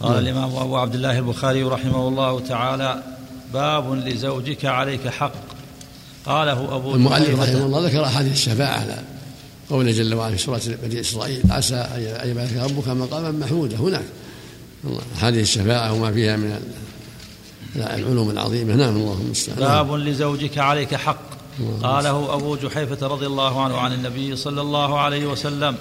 [0.00, 3.02] قال الإمام أبو عبد الله البخاري رحمه الله تعالى
[3.54, 5.32] باب لزوجك عليك حق.
[6.26, 8.98] قاله أبو المؤلف رحمه الله ذكر أحاديث الشفاعة على
[9.70, 13.76] قوله جل وعلا في سورة بني إسرائيل عسى أن يبعثك ربك مقاما محمودا.
[13.76, 14.04] هناك
[15.16, 16.60] أحاديث الشفاعة وما فيها من
[17.76, 18.74] العلوم العظيمة.
[18.74, 19.58] نعم اللهم المستعان.
[19.58, 21.36] باب لزوجك عليك حق.
[21.82, 25.76] قاله أبو جحيفة رضي الله عنه عن النبي صلى الله عليه وسلم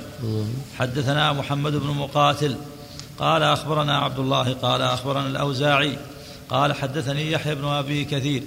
[0.80, 2.56] حدثنا محمد بن مقاتل
[3.20, 5.98] قال أخبرنا عبد الله قال أخبرنا الأوزاعي
[6.50, 8.44] قال حدثني يحيى بن أبي كثير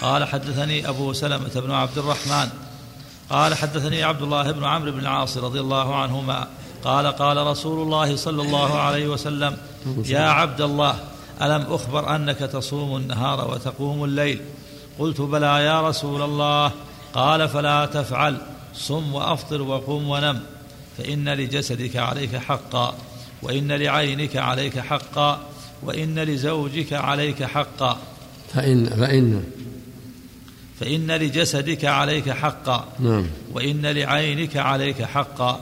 [0.00, 2.48] قال حدثني أبو سلمة بن عبد الرحمن
[3.30, 6.46] قال حدثني عبد الله بن عمرو بن العاص رضي الله عنهما
[6.84, 9.56] قال قال رسول الله صلى الله عليه وسلم
[10.06, 10.96] يا عبد الله
[11.42, 14.40] ألم أخبر أنك تصوم النهار وتقوم الليل؟
[14.98, 16.72] قلت بلى يا رسول الله.
[17.14, 18.36] قال فلا تفعل
[18.74, 20.40] صم وأفطر وقم ونم
[20.98, 22.94] فإن لجسدك عليك حقا.
[23.44, 25.40] وإن لعينك عليك حقا
[25.82, 27.98] وإن لزوجك عليك حقا.
[28.54, 29.44] فإن فإن.
[30.80, 33.26] فإن لجسدك عليك حقا نعم.
[33.52, 35.60] وإن لعينك عليك حقا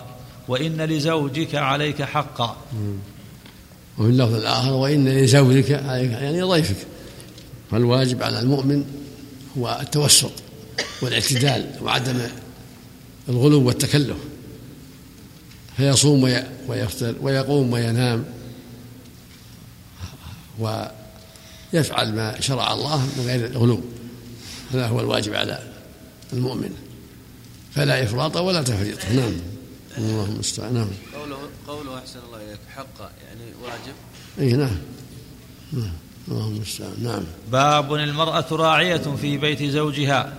[0.49, 2.57] وإن لزوجك عليك حقا.
[3.99, 6.87] وفي اللفظ الآخر وإن لزوجك عليك يعني ضيفك.
[7.71, 8.85] فالواجب على المؤمن
[9.59, 10.33] هو التوسط
[11.03, 12.21] والإعتدال وعدم
[13.29, 14.17] الغلو والتكلف.
[15.83, 16.23] فيصوم
[16.69, 18.25] ويفطر ويقوم وينام
[20.59, 23.81] ويفعل ما شرع الله من غير الغلو.
[24.73, 25.59] هذا هو الواجب على
[26.33, 26.71] المؤمن.
[27.75, 29.05] فلا إفراط ولا تفريط.
[29.05, 29.33] نعم.
[29.99, 30.89] اللهم المستعان نعم.
[31.15, 31.37] قوله
[31.69, 33.95] قوله أحسن الله إليك حقا يعني واجب؟
[34.39, 34.79] أي نعم,
[35.73, 35.93] نعم.
[36.29, 37.23] اللهم المستعان نعم.
[37.53, 40.39] باب المرأة راعية في بيت زوجها.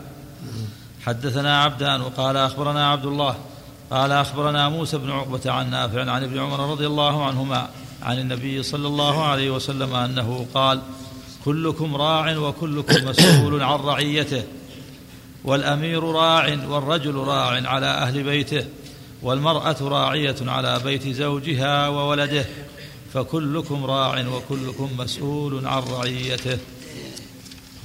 [1.05, 3.37] حدثنا عبدان وقال أخبرنا عبد الله
[3.93, 7.69] قال أخبرنا موسى بن عقبة عن نافع عن ابن عمر رضي الله عنهما
[8.01, 10.81] عن النبي صلى الله عليه وسلم أنه قال
[11.45, 14.43] كلكم راع وكلكم مسؤول عن رعيته
[15.43, 18.65] والأمير راع والرجل راع على أهل بيته
[19.21, 22.45] والمرأة راعية على بيت زوجها وولده
[23.13, 26.57] فكلكم راع وكلكم مسؤول عن رعيته.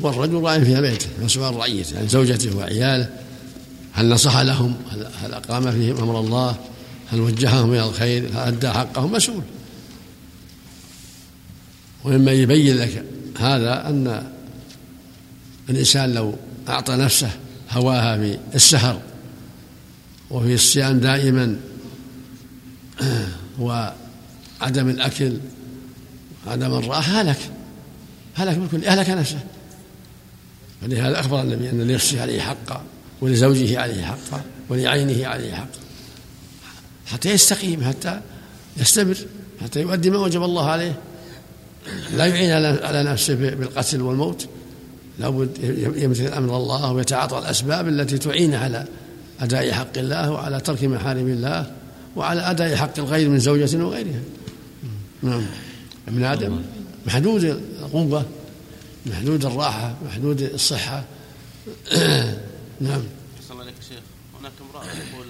[0.01, 3.28] والرجل راع في بيته مسؤول عن رعيته عن زوجته وعياله
[3.99, 4.77] هل نصح لهم؟
[5.23, 6.57] هل أقام فيهم أمر الله؟
[7.13, 9.43] هل وجههم إلى الخير؟ هل أدى حقهم؟ مسؤول.
[12.05, 13.05] ومما يبين لك
[13.39, 14.33] هذا أن
[15.69, 16.35] الإنسان لو
[16.69, 17.31] أعطى نفسه
[17.71, 19.01] هواها في السهر
[20.31, 21.57] وفي الصيام دائما
[23.59, 25.39] وعدم الأكل
[26.47, 27.39] عدم الراحة هلك.
[28.35, 29.41] هلك بكل أهلك نفسه.
[30.83, 32.83] فلهذا أخبر النبي أن لنفسه عليه حقا.
[33.21, 35.79] ولزوجه عليه حقا ولعينه عليه حقا
[37.07, 38.21] حتى يستقيم حتى
[38.77, 39.17] يستمر
[39.61, 40.95] حتى يؤدي ما وجب الله عليه.
[42.17, 42.51] لا يعين
[42.85, 44.47] على نفسه بالقتل والموت.
[45.19, 45.59] لابد
[45.97, 48.85] يمتثل أمر الله ويتعاطى الأسباب التي تعين على
[49.41, 51.73] أداء حق الله وعلى ترك محارم الله
[52.17, 54.21] وعلى أداء حق الغير من زوجة وغيرها.
[55.23, 55.47] نعم.
[56.09, 56.63] ابن آدم
[57.07, 57.45] محدود
[57.83, 58.25] القوة
[59.07, 61.05] محدود الراحة محدود الصحة.
[62.81, 63.03] نعم.
[63.43, 64.03] صلى الله عليك شيخ.
[64.41, 65.27] هناك امرأة تقول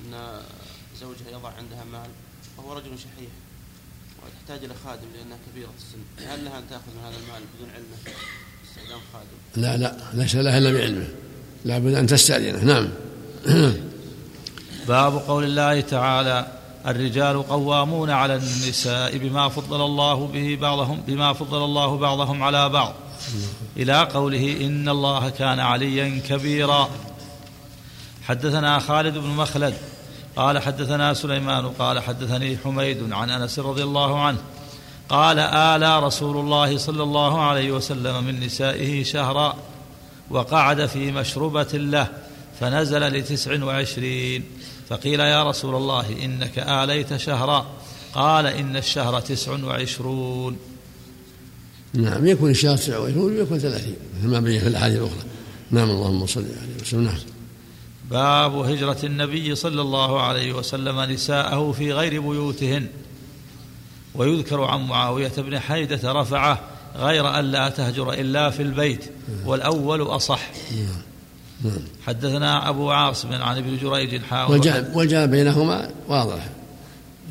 [0.00, 0.40] إن
[1.00, 2.10] زوجها يضع عندها مال
[2.58, 3.30] وهو رجل شحيح
[4.22, 6.30] وتحتاج إلى خادم لأنها كبيرة السن.
[6.30, 8.16] هل لها أن تأخذ من هذا المال بدون علمه؟
[8.68, 9.62] استخدام خادم.
[9.62, 9.96] لا لا.
[10.14, 11.08] ليس لها إلا بعلمه.
[11.64, 12.64] لابد أن تستأذنه.
[12.64, 12.88] نعم.
[14.88, 16.52] باب قول الله تعالى
[16.86, 22.94] الرجال قوامون على النساء بما فضل الله به بعضهم بما فضل الله بعضهم على بعض.
[23.76, 26.90] إلى قوله إن الله كان عليا كبيرا.
[28.22, 29.74] حدثنا خالد بن مخلد
[30.36, 34.38] قال حدثنا سليمان قال حدثني حميد عن أنس رضي الله عنه
[35.08, 39.56] قال آلى رسول الله صلى الله عليه وسلم من نسائه شهرا
[40.30, 42.08] وقعد في مشربة له
[42.60, 44.44] فنزل لتسع وعشرين.
[44.88, 47.66] فقيل يا رسول الله إنك آليت شهرا.
[48.14, 50.58] قال إن الشهر تسع وعشرون.
[51.94, 55.24] نعم يكون الشهر تسع وعشرون ويكون ثلاثين مثل ما بين في الأحاديث الأخرى.
[55.70, 57.04] نعم اللهم صل عليه وسلم.
[57.04, 57.18] نعم.
[58.10, 62.86] باب هجرة النبي صلى الله عليه وسلم نساءه في غير بيوتهن.
[64.14, 66.60] ويذكر عن معاوية بن حيدة رفعه
[66.96, 69.04] غير أن لا تهجر إلا في البيت
[69.44, 70.50] والأول أصح.
[72.06, 74.60] حدثنا أبو عاصم عن ابن جريج حاول
[74.94, 76.48] والجمع بينهما واضح.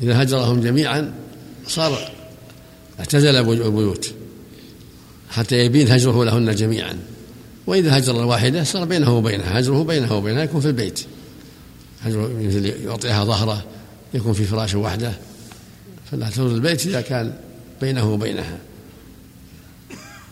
[0.02, 1.14] إذا هجرهم جميعا
[1.66, 2.10] صار
[3.00, 4.14] اعتزل البيوت
[5.30, 6.98] حتى يبين هجره لهن جميعا.
[7.66, 11.00] وإذا هجر الواحدة صار بينه وبينها هجره بينه وبينها يكون في البيت.
[12.02, 13.64] هجره مثل يعطيها ظهره
[14.14, 15.12] يكون في فراش وحده.
[16.10, 17.34] فلا تزور البيت إذا كان
[17.80, 18.58] بينه وبينها.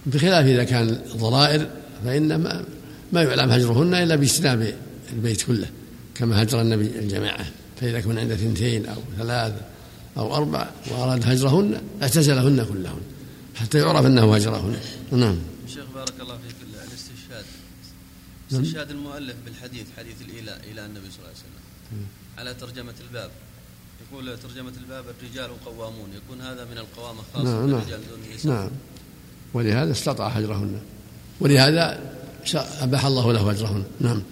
[0.06, 1.66] بخلاف إذا كان ضرائر
[2.04, 2.64] فإن ما,
[3.12, 4.74] ما يعلم هجرهن إلا باجتناب
[5.12, 5.66] البيت كله
[6.14, 7.46] كما هجر النبي الجماعة.
[7.80, 9.52] فإذا كن عند اثنتين أو ثلاث
[10.16, 13.00] أو أربع وأراد هجرهن اعتزلهن كلهن.
[13.58, 14.80] حتى يعرف أنه هجرهن
[15.12, 15.38] نعم.
[15.66, 16.56] شيخ بارك الله فيك.
[16.88, 17.44] الاستشهاد.
[18.50, 18.62] نعم.
[18.62, 22.06] استشهاد المؤلف بالحديث حديث الإيلاء إلى النبي صلى الله عليه وسلم.
[22.38, 23.30] على ترجمة الباب.
[24.02, 26.08] يقول ترجمة الباب الرجال قوامون.
[26.16, 28.70] يكون هذا من القوامة خاصة نعم بالرجال دون النساء نعم.
[29.54, 30.80] ولهذا استطاع هجرهن.
[31.40, 32.00] ولهذا
[32.54, 33.84] أباح الله له هجرهن.
[34.00, 34.22] نعم.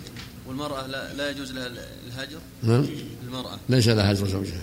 [0.47, 1.67] والمرأة لا, لا يجوز لها
[2.07, 2.87] الهجر؟ نعم.
[3.27, 3.59] المرأة.
[3.69, 4.63] ليس لها هجر زوجها.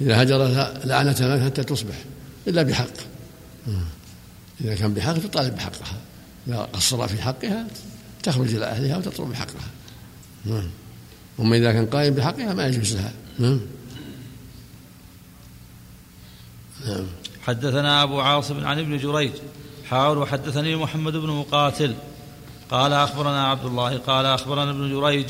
[0.00, 2.04] إذا هجرها لعنتها حتى تصبح
[2.48, 2.92] إلا بحق.
[4.64, 5.96] إذا كان بحق تطالب بحقها.
[6.48, 7.66] إذا قصر في حقها
[8.22, 9.70] تخرج إلى أهلها وتطلب بحقها.
[10.44, 10.70] نعم.
[11.40, 13.12] أما إذا كان قائم بحقها ما يجوز لها.
[13.38, 13.60] نعم.
[16.86, 17.06] نعم.
[17.42, 19.32] حدثنا أبو عاصم عن ابن جريج.
[19.90, 21.94] حاول وحدثني محمد بن مقاتل.
[22.70, 25.26] قال أخبرنا عبد الله قال أخبرنا ابن جريج.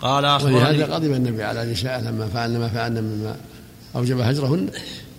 [0.00, 3.36] قال أخبرني ولهذا غضب النبي على نساء لما فعلن ما فعلن مما
[3.96, 4.70] أوجب هجرهن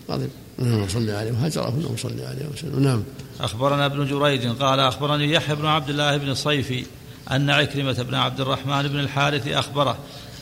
[0.09, 0.29] غضب
[0.59, 2.83] اللهم صل عليه وهجرهن وصلي عليه وسلم.
[2.83, 3.03] نعم.
[3.41, 6.85] أخبرنا ابن جريج قال أخبرني يحيى بن عبد الله بن صيفي
[7.31, 9.97] أن عكرمة بن عبد الرحمن بن الحارث أخبره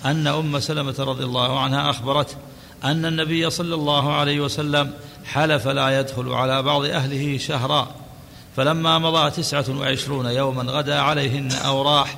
[0.06, 2.36] أن أم سلمة رضي الله عنها أخبرته
[2.84, 4.94] أن النبي صلى الله عليه وسلم
[5.26, 7.92] حلف لا يدخل على بعض أهله شهرا
[8.56, 12.18] فلما مضى تسعة وعشرون يوما غدا عليهن أو راح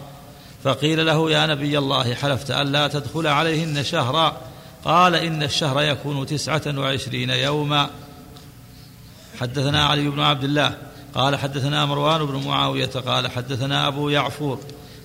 [0.64, 4.38] فقيل له يا نبي الله حلفت ألا تدخل عليهن شهرا
[4.86, 7.90] قال إن الشهر يكون تسعة وعشرين يوما
[9.40, 10.78] حدثنا علي بن عبد الله
[11.16, 14.60] قال حدثنا مروان بن معاوية قال حدثنا أبو يعفور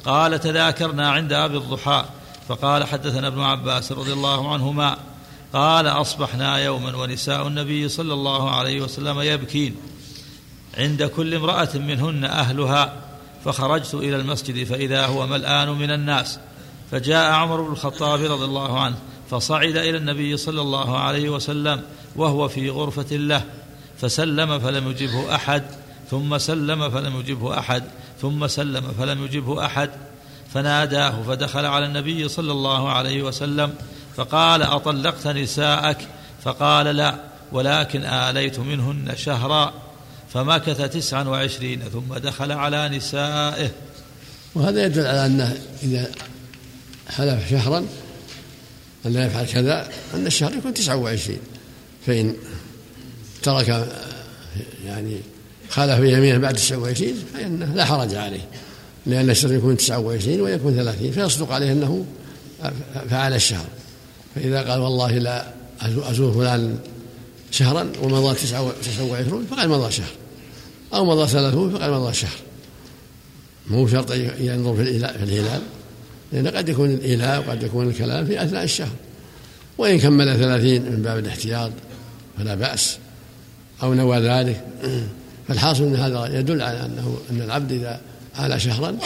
[0.05, 2.05] قال تذاكرنا عند أبي الضحى
[2.49, 4.97] فقال حدثنا ابن عباس رضي الله عنهما
[5.53, 9.77] قال أصبحنا يوما ونساء النبي صلى الله عليه وسلم يبكين
[10.79, 12.93] عند كل امرأة منهن أهلها
[13.45, 16.39] فخرجت إلى المسجد فإذا هو ملآن من الناس
[16.91, 18.97] فجاء عمر بن الخطاب رضي الله عنه
[19.31, 21.83] فصعد إلى النبي صلى الله عليه وسلم
[22.17, 23.45] وهو في غرفة له
[24.03, 25.63] فسلم فلم يجبه أحد
[26.11, 27.83] ثم سلم فلم يجبه أحد
[28.23, 29.91] ثم سلم فلم يجبه أحد.
[30.55, 33.75] فناداه فدخل على النبي صلى الله عليه وسلم
[34.17, 36.09] فقال أطلقت نساءك؟
[36.45, 37.15] فقال لا
[37.53, 39.73] ولكن آليت منهن شهرا.
[40.33, 43.71] فمكث تسعا وعشرين ثم دخل على نسائه.
[44.55, 46.11] وهذا يدل على أنه إذا
[47.09, 47.87] حلف شهرا
[49.07, 51.41] أن لا يفعل كذا أن الشهر يكون تسعة وعشرين.
[52.07, 52.37] فإن
[53.43, 53.89] ترك
[54.87, 55.17] يعني
[55.69, 58.49] خالف يمينه بعد تسعة وعشرين فإنه لا حرج عليه.
[59.07, 62.05] لأن الشهر يكون تسعة وعشرين ويكون ثلاثين فيصدق عليه أنه
[63.11, 63.67] فعل الشهر.
[64.35, 65.47] فإذا قال والله لا
[65.83, 66.79] أزور فلان
[67.51, 70.11] شهرا ومضى تسعة وعشرون فقد مضى شهر.
[70.95, 72.37] أو مضى ثلاثون فقد مضى شهر.
[73.71, 74.83] مو شرط ينظر في
[75.23, 75.63] الهلال
[76.33, 78.93] لأن قد يكون الإيلاء وقد يكون الكلام في أثناء الشهر.
[79.79, 81.71] وإن كمل ثلاثين من باب الاحتياط
[82.39, 82.99] فلا بأس.
[83.83, 84.65] أو نوى ذلك.
[85.49, 88.01] فالحاصل أن هذا يدل على أنه أن العبد إذا
[88.41, 88.97] آل شهرا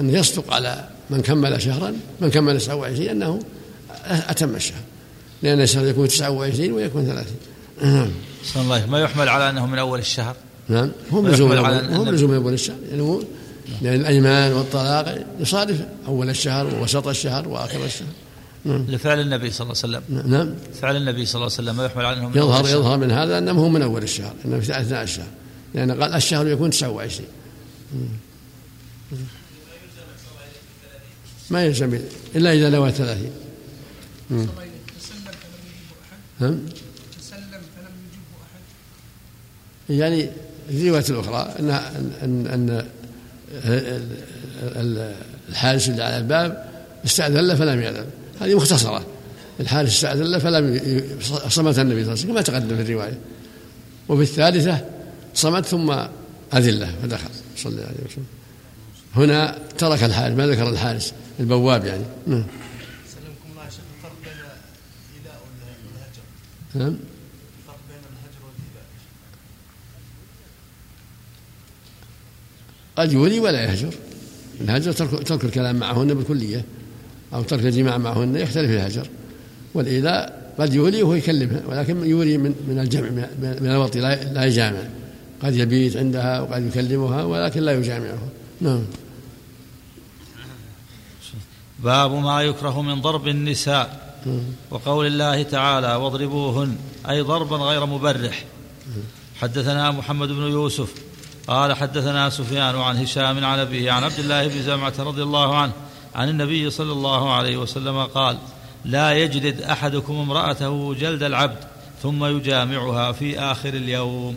[0.00, 3.40] أن يصدق على من كمل شهرا من كمل 29 أنه
[4.04, 4.80] أتم الشهر.
[5.42, 7.24] لأن الشهر يكون 29 ويكون
[7.80, 8.12] 30
[8.44, 10.36] صلى الله ما يحمل على أنه من أول الشهر؟
[10.68, 10.90] نعم.
[11.12, 12.76] هو ملزوم هو ملزوم من أول الشهر.
[12.90, 13.20] يعني هو
[13.82, 18.08] لأن الأيمان والطلاق يصادف أول الشهر ووسط الشهر وآخر الشهر.
[18.68, 18.86] نعم.
[18.88, 20.30] لفعل النبي صلى الله عليه وسلم.
[20.32, 20.54] نعم.
[20.80, 23.38] فعل النبي صلى الله عليه وسلم ما يحمل على انه من يظهر يظهر من هذا
[23.38, 25.26] أنه هو من اول الشهر أنه في أثناء الشهر.
[25.74, 27.26] لأن قال الشهر يكون 29
[31.50, 31.98] ما يلزم
[32.36, 33.30] الا إذا نوى 30
[36.40, 36.58] نعم
[37.18, 40.30] تسلم فلم يجبه احد يعني
[40.70, 41.70] الروايه الاخرى ان
[42.22, 42.84] ان ان
[45.48, 46.68] الحارس اللي على الباب
[47.04, 48.06] استأذن له فلم يأذن.
[48.40, 49.06] هذه مختصرة.
[49.60, 50.80] الحارس استاذن له فلم
[51.48, 53.18] صمت النبي صلى الله عليه وسلم كما تقدم في الرواية.
[54.08, 54.84] وفي الثالثة
[55.34, 55.92] صمت ثم
[56.52, 58.24] له فدخل صلى الله عليه وسلم.
[59.16, 62.04] هنا ترك الحارس ما ذكر الحارس البواب يعني.
[62.26, 62.44] نعم.
[66.74, 66.86] نعم.
[66.86, 68.86] الفرق بين الهجر والإيذاء
[72.96, 73.94] قد يولي ولا يهجر.
[74.60, 76.64] الهجر ترك, ترك الكلام معهن بالكلية.
[77.34, 79.08] أو ترك الجماع معهن يختلف الهجر.
[79.74, 83.08] والإيذاء قد يولي وهو يكلمها ولكن يولي من من الجمع
[83.60, 84.82] من الوقت لا يجامع.
[85.42, 88.28] قد يبيت عندها وقد يكلمها ولكن لا يجامعها
[88.60, 88.84] نعم.
[91.78, 94.14] باب ما يكره من ضرب النساء.
[94.70, 96.76] وقول الله تعالى واضربوهن.
[97.10, 98.44] أي ضربا غير مبرح.
[99.40, 100.94] حدثنا محمد بن يوسف
[101.46, 105.72] قال حدثنا سفيان عن هشام عن أبيه عن عبد الله بن زمعة رضي الله عنه
[106.14, 108.38] عن النبي صلى الله عليه وسلم قال
[108.84, 111.58] لا يجلد أحدكم امرأته جلد العبد
[112.02, 114.36] ثم يجامعها في آخر اليوم.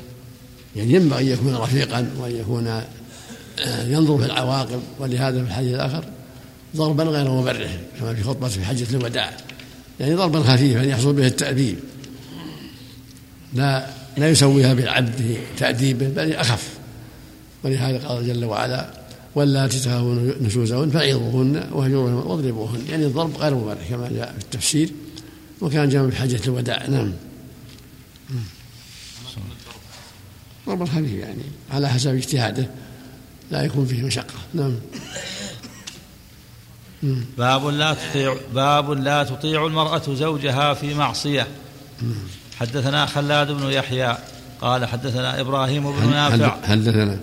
[0.76, 6.04] يعني ينبغي أن يكون رفيقا وأن يكون آه، ينظر في العواقب ولهذا في الحديث الآخر
[6.76, 9.38] ضربا غير مبرح كما في خطبة في حجة الوداع.
[10.00, 11.80] يعني ضربا خفيفا يحصل به التأديب.
[13.54, 13.88] لا
[14.18, 16.70] لا يسويها بالعبد تأديبه بل أخف.
[17.64, 19.01] ولهذا قال جل وعلا
[19.36, 24.90] واللاتي تخافون نشوزهن فعظوهن واهجروهن واضربوهن يعني الضرب غير مبرح كما جاء في التفسير
[25.62, 26.88] وكان جاء في حجة الوداع.
[26.88, 27.14] نعم.
[30.68, 32.70] ضرب خفيف يعني على حسب اجتهاده
[33.52, 34.34] لا يكون فيه مشقة.
[34.54, 34.76] نعم.
[37.38, 41.48] باب لا تطيع باب لا تطيع المرأة زوجها في معصية.
[42.60, 44.18] حدثنا خلاد بن يحيى
[44.62, 46.62] قال حدثنا إبراهيم بن نافع.
[46.68, 47.20] حدثنا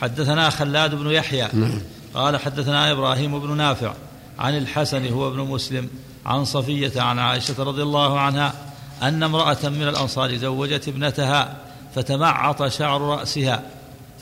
[0.00, 1.80] حدثنا خلاد بن يحيى نعم.
[2.14, 3.94] قال حدثنا إبراهيم بن نافع
[4.38, 5.88] عن الحسن هو ابن مسلم
[6.26, 8.54] عن صفية عن عائشة رضي الله عنها
[9.02, 11.56] أن امرأة من الأنصار زوجت ابنتها
[11.94, 13.62] فتمعط شعر رأسها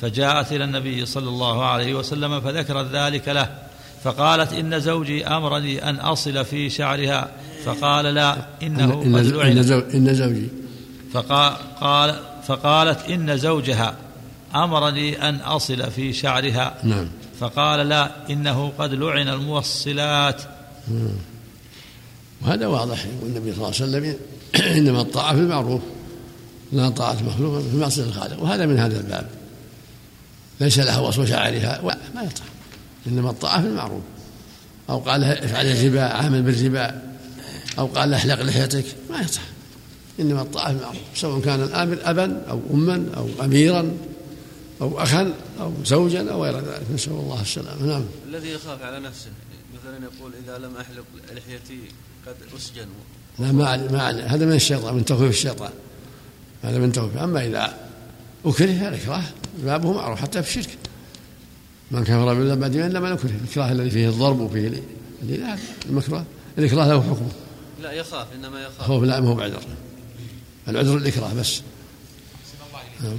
[0.00, 3.49] فجاءت إلى النبي صلى الله عليه وسلم فذكرت ذلك له
[4.05, 7.31] فقالت إن زوجي أمرني أن أصل في شعرها
[7.64, 9.59] فقال لا إنه إن, قد إن,
[9.95, 10.49] إن زوجي.
[11.12, 13.95] فقال قال فقالت إن زوجها
[14.54, 16.78] أمرني أن أصل في شعرها.
[16.85, 17.09] نعم.
[17.40, 20.42] فقال لا إنه قد لعن الموصلات.
[22.42, 23.04] وهذا واضح.
[23.04, 24.16] يقول النبي صلى الله عليه وسلم
[24.76, 25.82] إنما الطاعة في المعروف.
[26.73, 29.26] لا طاعة مخلوق في معصية الخالق وهذا من هذا الباب.
[30.61, 31.80] ليس لها وصف شعرها.
[32.14, 32.47] ما يطاع.
[33.06, 34.02] إنما الطاعة في المعروف.
[34.90, 37.02] أو قال افعل الربا عامل بالربا
[37.78, 38.85] أو قال احلق لحيتك.
[39.11, 39.42] ما يطاع.
[40.21, 41.02] إنما الطاعة في المعروف.
[41.14, 43.90] سواء كان الآمر أبا أو أما أو أميرا.
[44.81, 46.91] أو أخا أو زوجا أو غير ذلك.
[46.95, 47.87] نسأل الله السلامة.
[47.87, 48.05] نعم.
[48.29, 49.31] الذي يخاف على نفسه
[49.75, 51.81] مثلا يقول إذا لم أحلق لحيتي
[52.26, 52.87] قد أسجن.
[53.38, 55.73] لا ما علي ما علي هذا من الشيطان من تخويف الشيطان.
[56.62, 57.76] هذا من تخويف أما إذا
[58.45, 59.23] أكره فالإكراه
[59.59, 60.79] بابه معروف حتى في الشرك.
[61.91, 63.31] من كفر بالله بعد إلا ما نكره.
[63.31, 64.83] الإكراه الذي فيه الضرب وفيه
[65.23, 66.25] لا المكره
[66.59, 67.33] الإكراه له حكمه.
[67.83, 68.83] لا يخاف إنما يخاف.
[68.83, 69.62] خوف لا ما هو بعذر.
[70.69, 71.62] العذر الإكراه بس.
[73.02, 73.17] نعم.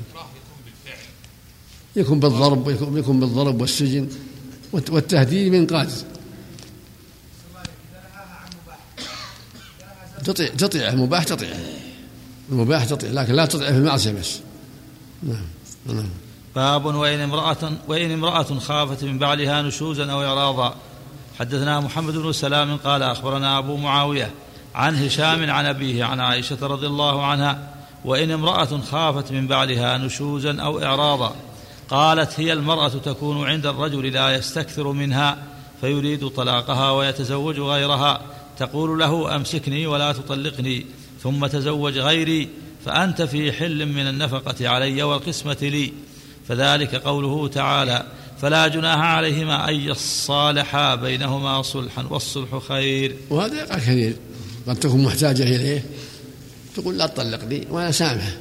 [1.96, 4.10] يكون بالضرب يكون, بالضرب والسجن
[4.72, 6.06] والتهديد من قاتل.
[10.24, 11.50] تطيع تطيع المباح تطيع
[12.50, 14.40] المباح تطيع لكن لا تطيع في المعصية بس.
[15.24, 15.46] نعم
[15.86, 16.10] نعم.
[16.56, 20.76] باب وإن امرأة وإن امرأة خافت من بعلها نشوزا أو إعراضا.
[21.40, 24.32] حدثنا محمد بن سلام قال أخبرنا أبو معاوية
[24.76, 27.74] عن هشام عن أبيه عن عائشة رضي الله عنها.
[28.06, 31.36] وإن امرأة خافت من بعلها نشوزا أو إعراضا.
[31.90, 35.38] قالت هي المرأة تكون عند الرجل لا يستكثر منها
[35.82, 38.22] فيريد طلاقها ويتزوج غيرها.
[38.60, 40.86] تقول له أمسكني ولا تطلقني
[41.24, 42.50] ثم تزوج غيري
[42.86, 45.94] فأنت في حل من النفقة علي والقسمة لي.
[46.48, 48.06] فذلك قوله تعالى
[48.42, 53.16] فلا جناح عليهما أن يصالحا بينهما صلحا والصلح خير.
[53.30, 54.16] وهذا يقع كثير
[54.68, 55.86] قد تكون محتاجة إليه
[56.76, 58.32] تقول لا تطلقني وأنا سامحه.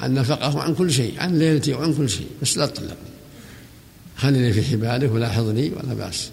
[0.00, 3.10] عن نفقة وعن كل شيء عن ليلتي وعن كل شيء بس لا تطلقني
[4.16, 6.30] خليني في حبالك ولاحظني ولا بأس.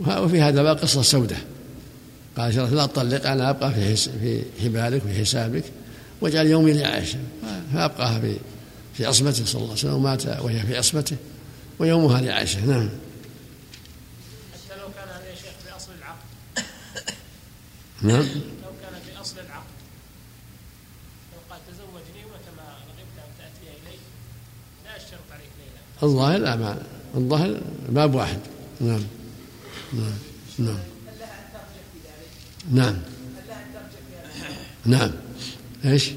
[0.00, 1.36] وفي هذا بقى قصة سودة.
[2.36, 5.64] قال لا تطلق أنا أبقى في في حبالك وفي حسابك
[6.20, 7.18] واجعل يومي لعائشة.
[7.74, 8.36] فأبقاها في
[8.94, 11.16] في عصمته صلى الله عليه وسلم ومات وهي في عصمته
[11.78, 12.66] ويومها لعائشة.
[12.66, 12.90] نعم.
[14.54, 16.24] حتى لو كان هذا يا شيخ في أصل العقد.
[18.02, 18.26] نعم
[18.64, 19.74] لو كان في أصل العقد
[21.32, 23.96] لو قال تزوجني ومتى ما رغبت أن تأتي إلي
[24.84, 26.82] لا أشترط عليك ليلة الظاهر لا ما
[27.14, 28.38] الظاهر باب واحد
[28.80, 29.02] نعم
[29.92, 30.18] نعم
[30.58, 30.78] نعم
[32.72, 32.96] نعم
[34.86, 35.10] نعم
[35.84, 36.10] إيش؟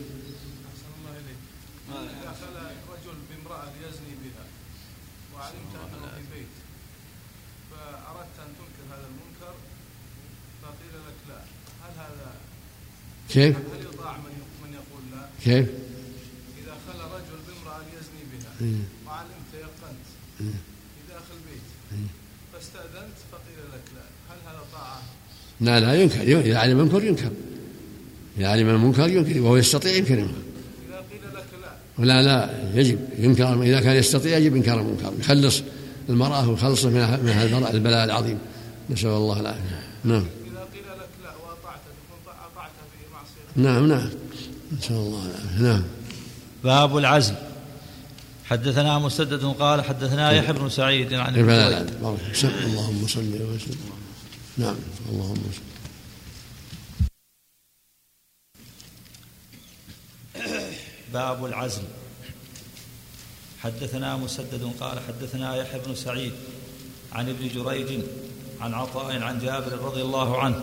[13.29, 14.17] كيف؟ هل يطاع
[14.63, 15.69] من يقول لا؟ كيف؟
[16.57, 18.51] إذا خلى رجل بامرأة يزني بها
[19.07, 20.05] وعلمت يقنت
[20.37, 21.67] في داخل بيت
[22.53, 25.01] فاستأذنت فقيل لك لا هل هذا طاعة؟
[25.61, 27.31] لا لا ينكر إذا علم المنكر ينكر
[28.37, 30.33] إذا علم المنكر ينكر وهو يستطيع ينكر المنكر.
[30.89, 31.45] إذا قيل لك
[31.99, 35.61] لا لا لا يجب ينكر إذا كان يستطيع يجب إنكار المنكر يخلص
[36.09, 38.37] المرأة ويخلصه من هذا البلاء العظيم.
[38.89, 39.79] نسأل الله العافية.
[40.03, 40.25] نعم.
[43.55, 44.09] نعم نعم.
[44.77, 45.61] نسأل الله العافية.
[45.61, 45.83] نعم.
[46.63, 47.35] باب العزل
[48.45, 51.69] حدثنا مسدد قال حدثنا يحيى بن سعيد عن لا.
[51.69, 51.81] لا.
[51.81, 53.77] اللهم صل وسلم.
[54.57, 54.75] نعم.
[55.09, 55.43] اللهم
[61.13, 61.83] باب العزل.
[63.63, 66.33] حدثنا مسدد قال حدثنا يحيى بن سعيد
[67.13, 68.01] عن ابن جريج
[68.61, 70.61] عن عطاء عن جابر رضي الله عنه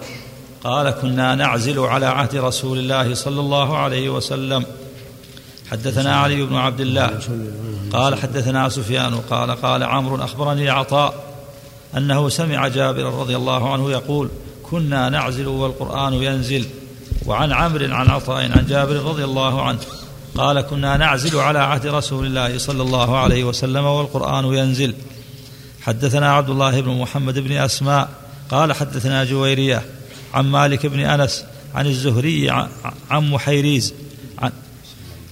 [0.64, 4.66] قال كنا نعزل على عهد رسول الله صلى الله عليه وسلم.
[5.70, 7.20] حدثنا علي بن عبد الله
[7.92, 11.33] قال حدثنا سفيان قال قال عمرو أخبرني عطاء
[11.96, 14.28] أنه سمع جابر رضي الله عنه يقول
[14.62, 16.66] كنا نعزل والقرآن ينزل.
[17.26, 19.78] وعن عمرو عن عطاء عن جابر رضي الله عنه
[20.34, 24.94] قال كنا نعزل على عهد رسول الله صلى الله عليه وسلم والقرآن ينزل.
[25.82, 28.08] حدثنا عبد الله بن محمد بن أسماء
[28.50, 29.82] قال حدثنا جويرية
[30.34, 32.50] عن مالك بن أنس عن الزهري
[33.10, 33.94] عن- محيريز
[34.38, 34.52] عن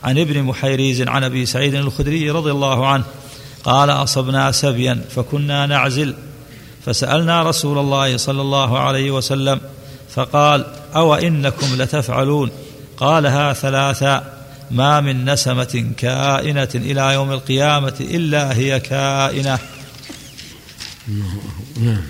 [0.04, 3.04] عن ابن محيريز عن أبي سعيد الخدري رضي الله عنه
[3.64, 6.14] قال أصبنا سبيا فكنا نعزل.
[6.86, 9.60] فسألنا رسول الله صلى الله عليه وسلم
[10.14, 12.50] فقال أو إنكم لتفعلون؟
[12.96, 19.58] قالها ثلاثا ما من نسمة كائنة إلى يوم القيامة إلا هي كائنة.
[21.78, 22.02] نعم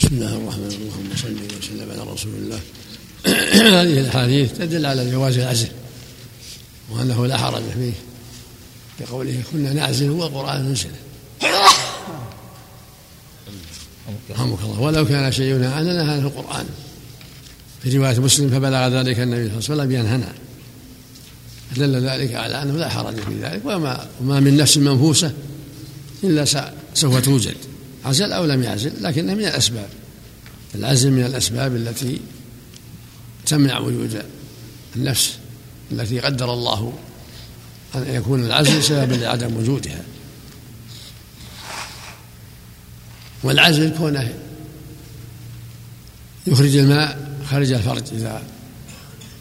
[0.00, 2.60] بسم الله الرحمن الرحيم اللهم صل وسلم على رسول الله.
[3.80, 5.68] هذه الأحاديث تدل على جواز العزل
[6.90, 7.92] وأنه لا حرج فيه
[9.00, 10.90] بقوله كنا نعزل والقران ينزل
[14.30, 14.80] رحمك الله.
[14.80, 16.66] ولو كان شيء ينهى عنه لنهى عنه القرآن.
[17.82, 20.32] في رواية مسلم فبلغ ذلك النبي صلى الله عليه وسلم ينهنا
[21.76, 25.32] دل ذلك على أنه لا حرج في ذلك وما وما من نفس منفوسة
[26.24, 26.56] إلا س-
[26.94, 27.54] سوف توجد.
[28.04, 29.88] عزل أو لم يعزل لكنها من الأسباب.
[30.74, 32.20] العزل من الأسباب التي
[33.46, 34.22] تمنع وجود
[34.96, 35.34] النفس
[35.92, 36.92] التي قدر الله
[37.94, 40.02] أن يكون العزل سببا لعدم وجودها.
[43.42, 44.34] والعزل كونه
[46.46, 48.02] يخرج الماء خارج الفرج.
[48.12, 48.42] إذا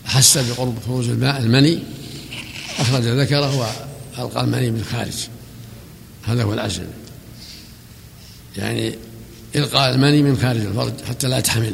[0.08, 1.80] أحس بقرب خروج الماء المني
[2.80, 3.56] أخرج ذكره
[4.18, 5.28] وألقى المني بالخارج
[6.24, 6.88] هذا هو العزل.
[8.58, 8.96] يعني
[9.56, 11.74] إلقاء المني من خارج الفرج حتى لا تحمل.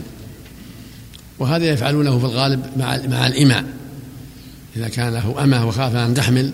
[1.39, 3.63] وهذا يفعلونه في الغالب مع مع الإماء.
[4.75, 6.51] إذا كان له أمة وخاف أن تحمل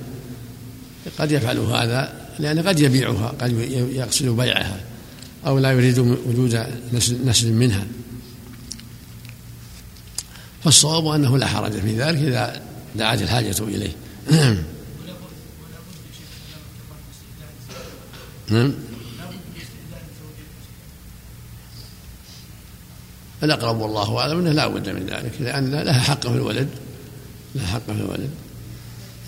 [1.19, 3.51] قد يفعل هذا لأن قد يبيعها قد
[3.91, 4.79] يقصد بيعها.
[5.47, 6.65] أو لا يريد وجود
[7.25, 7.85] نسل, منها.
[10.63, 12.61] فالصواب أنه لا حرج في ذلك إذا
[12.95, 13.91] دعت الحاجة إليه.
[18.49, 18.73] نعم.
[23.43, 26.69] الأقرب والله أعلم أنه لا بد من ذلك لأن لها حق في الولد.
[27.55, 28.29] لها حق في الولد.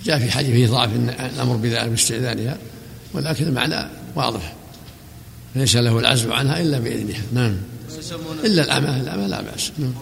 [0.03, 0.89] جاء في حديث فيه ضعف
[1.33, 2.57] الأمر بذلك باستئذانها
[3.13, 4.60] ولكن المعنى واضح.
[5.55, 7.21] ليس له العزل عنها إلا بإذنها.
[7.33, 7.57] نعم.
[8.43, 9.71] إلا الأمة الأمة لا بأس.
[9.77, 9.93] نعم.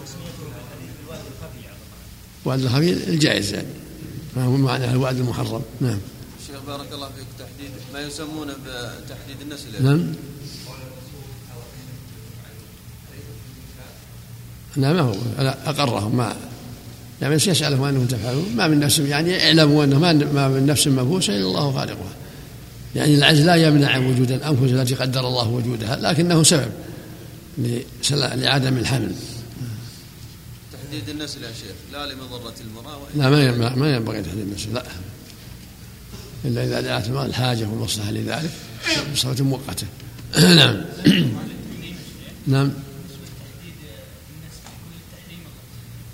[2.44, 3.68] وعد الخفي الجائز يعني.
[4.36, 5.62] ما هو معنى الوعد المحرم.
[5.80, 5.98] نعم.
[6.46, 10.14] شيخ بارك الله فيك تحديد ما يسمونه بتحديد النسل نعم.
[14.76, 16.36] لا ما هو لا أقرهم ما
[17.22, 18.56] يعني يسألهم أنهم تفعلون.
[18.56, 22.19] ما من نفس يعني اعلموا أنه ما من نفس منفوسة إلا الله خالقها.
[22.96, 26.70] يعني العجز لا يمنع وجود الأنفس التي قدر الله وجودها لكنه سبب
[28.10, 29.12] لعدم الحمل.
[30.72, 34.84] تحديد النسل يا شيخ لا لمضرة المرأة لا ما ينبغي ما ينبغي تحديد النسل لا.
[36.44, 38.50] إلا إذا دعت المرأة الحاجة والمصلحة لذلك
[39.12, 39.86] بصفة مؤقتة.
[40.38, 40.84] نعم.
[42.46, 42.72] نعم.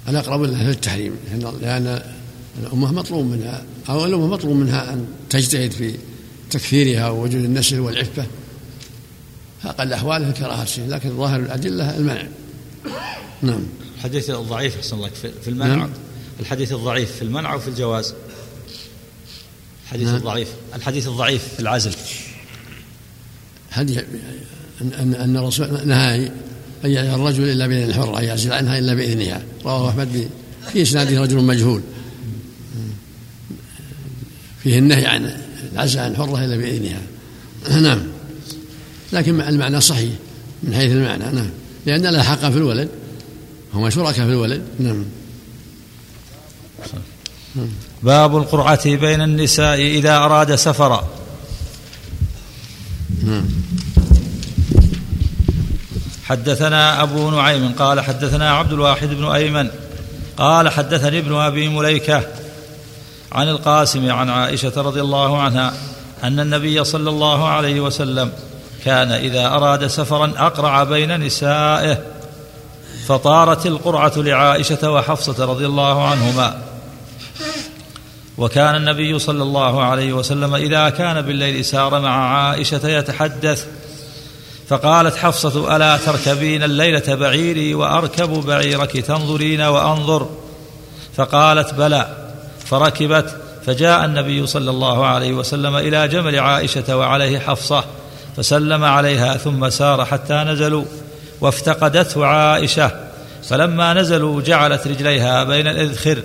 [0.09, 1.17] الأقرب لها التحريم
[1.62, 2.03] لأن
[2.62, 5.95] الأمة مطلوب منها أو الأمة مطلوب منها أن تجتهد في
[6.51, 8.27] تكثيرها ووجود النسل والعفة.
[9.65, 12.27] أقل أحواله كراهة الشيء لكن ظاهر الأدلة المنع.
[13.43, 13.63] نعم.
[13.97, 15.11] الحديث الضعيف أحسن الله
[15.45, 15.75] في المنع.
[15.75, 15.91] نعم.
[16.41, 18.15] الحديث الضعيف في المنع وفي الجواز.
[19.85, 20.17] الحديث نعم.
[20.17, 20.49] الضعيف.
[20.75, 21.93] الحديث الضعيف في العزل.
[23.71, 23.99] حديث
[24.81, 26.31] أن أن أن الرسول نهى
[26.85, 29.43] أن يعزل الرجل إلا بإذن الحرة يعزل عنها إلا بإذنها.
[29.65, 30.29] رواه أحمد
[30.73, 31.83] في إسناده رجل مجهول.
[34.63, 37.03] فيه النهي عن العزل عن الحرة إلا بإذنها
[37.71, 38.03] نعم.
[39.12, 40.12] لكن المعنى صحيح
[40.62, 41.25] من حيث المعنى.
[41.25, 41.51] نعم.
[41.87, 42.88] لأن لها حق في الولد
[43.75, 44.62] هما شركاء في الولد.
[44.79, 45.05] نعم.
[48.03, 51.09] باب القرعة بين النساء إذا أراد سفرا.
[53.25, 53.45] نعم.
[56.25, 59.69] حدثنا أبو نعيم قال حدثنا عبد الواحد بن أيمن
[60.37, 62.23] قال حدثني ابن أبي مليكة
[63.33, 65.75] عن القاسم عن عائشة رضي الله عنها
[66.25, 68.33] أن النبي صلى الله عليه وسلم
[68.85, 71.99] كان إذا أراد سفرا أقرع بين نسائه
[73.07, 76.62] فطارت القرعة لعائشة وحفصة رضي الله عنهما.
[78.39, 83.67] وكان النبي صلى الله عليه وسلم إذا كان بالليل سار مع عائشة يتحدث
[84.69, 90.29] فقالت حفصة ألا تركبين الليلة بعيري وأركب بعيرك تنظرين وأنظر.
[91.17, 92.26] فقالت بلى.
[92.67, 97.85] فركبت فجاء النبي صلى الله عليه وسلم إلى جمل عائشة وعليه حفصة
[98.37, 100.85] فسلم عليها ثم سار حتى نزلوا
[101.41, 102.91] وافتقدته عائشة
[103.43, 106.23] فلما نزلوا جعلت رجليها بين الإذخر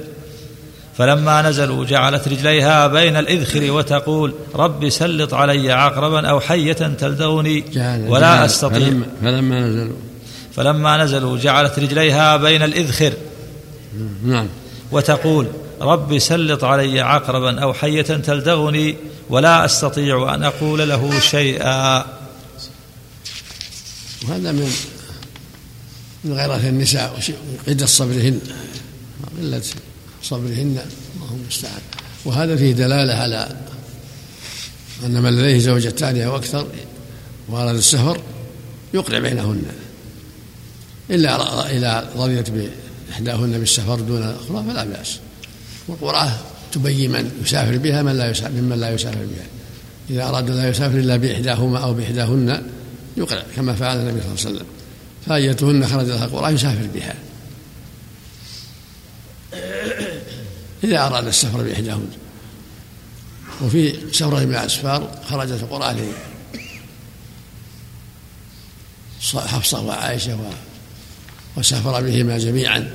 [0.97, 7.63] فلما نزلوا جعلت رجليها بين الإذخر وتقول رب سلط علي عقربا أو حية تلدغني
[8.07, 8.79] ولا جعل أستطيع.
[8.79, 9.95] فلما, فلما نزلوا.
[10.55, 13.13] فلما نزلوا جعلت رجليها بين الإذخر.
[14.23, 14.47] نعم.
[14.91, 15.47] وتقول
[15.81, 18.95] رب سلط علي عقربا أو حية تلدغني
[19.29, 22.05] ولا أستطيع أن أقول له شيئا.
[24.27, 24.71] وهذا من
[26.23, 27.19] من غيرة النساء
[27.67, 28.39] وقلة صبرهن
[29.37, 29.61] قلة
[30.23, 30.81] صبرهن
[31.15, 31.81] اللهم المستعان.
[32.25, 33.55] وهذا فيه دلالة على
[35.05, 36.67] أن من لديه زوجتان أو أكثر
[37.49, 38.21] وأراد السفر
[38.93, 39.63] يقرع بينهن.
[41.09, 45.19] إلا إذا رضيت بإحداهن بالسفر دون الأخرى فلا بأس.
[45.87, 46.39] والقرعة
[46.71, 49.45] تبين من يسافر بها من لا يسافر ممن لا يسافر بها.
[50.09, 52.63] إذا أراد لا يسافر إلا بإحداهما أو بإحداهن
[53.17, 54.65] يقرع كما فعل النبي صلى الله عليه وسلم.
[55.27, 57.15] فأيتهن خرج لها القرعة يسافر بها.
[60.83, 62.07] إذا أراد السفر بإحداهن.
[63.61, 66.11] وفي سفرة من الأسفار خرجت القرآن
[69.35, 70.39] حفصة وعائشة
[71.57, 72.91] وسافر بهما جميعا.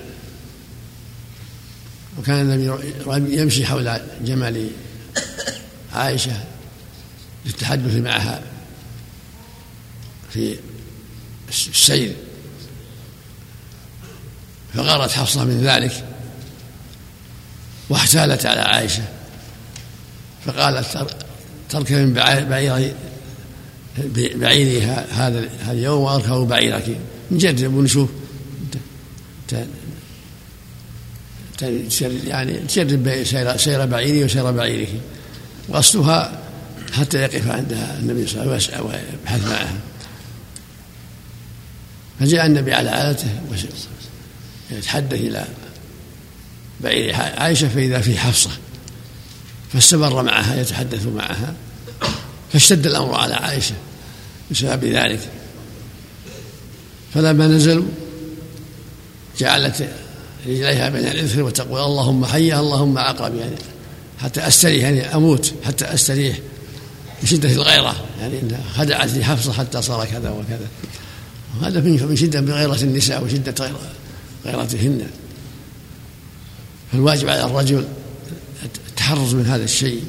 [2.18, 4.70] وكان النبي يمشي حول جمل
[5.92, 6.44] عائشة
[7.46, 8.42] للتحدث معها
[10.32, 10.56] في
[11.48, 12.14] السير.
[14.74, 16.04] فغارت حفصة من ذلك
[17.88, 19.02] واحتالت على عائشة.
[20.46, 21.14] فقالت
[21.68, 22.44] تركب من بعير
[24.10, 26.98] بعيري هذا اليوم وأركب بعيرك.
[27.30, 28.10] نجرب ونشوف
[31.62, 33.24] يعني تجرب
[33.56, 34.88] سير, بعيري وسير بعيرك.
[35.68, 36.42] وقصدها
[36.92, 39.78] حتى يقف عندها النبي صلى الله عليه وسلم ويبحث معها
[42.20, 43.28] فجاء النبي على عادته
[44.70, 45.44] يتحدث إلى
[46.80, 48.50] بعير عائشة فإذا في حفصة
[49.72, 51.54] فاستمر معها يتحدث معها
[52.52, 53.74] فاشتد الأمر على عائشة
[54.50, 55.20] بسبب ذلك.
[57.14, 57.88] فلما نزلوا
[59.38, 59.88] جعلت
[60.46, 63.56] رجليها بين الإثر وتقول اللهم حية اللهم عقرب يعني
[64.18, 66.38] حتى أستريح يعني أموت حتى أستريح
[67.22, 70.68] من شدة الغيرة يعني إنها خدعت لي حفصة حتى صار كذا وكذا.
[71.60, 73.70] وهذا من شدة بغيرة النساء وشدة
[74.46, 75.06] غيرتهن.
[76.92, 77.84] فالواجب على الرجل
[78.88, 80.04] التحرز من هذا الشيء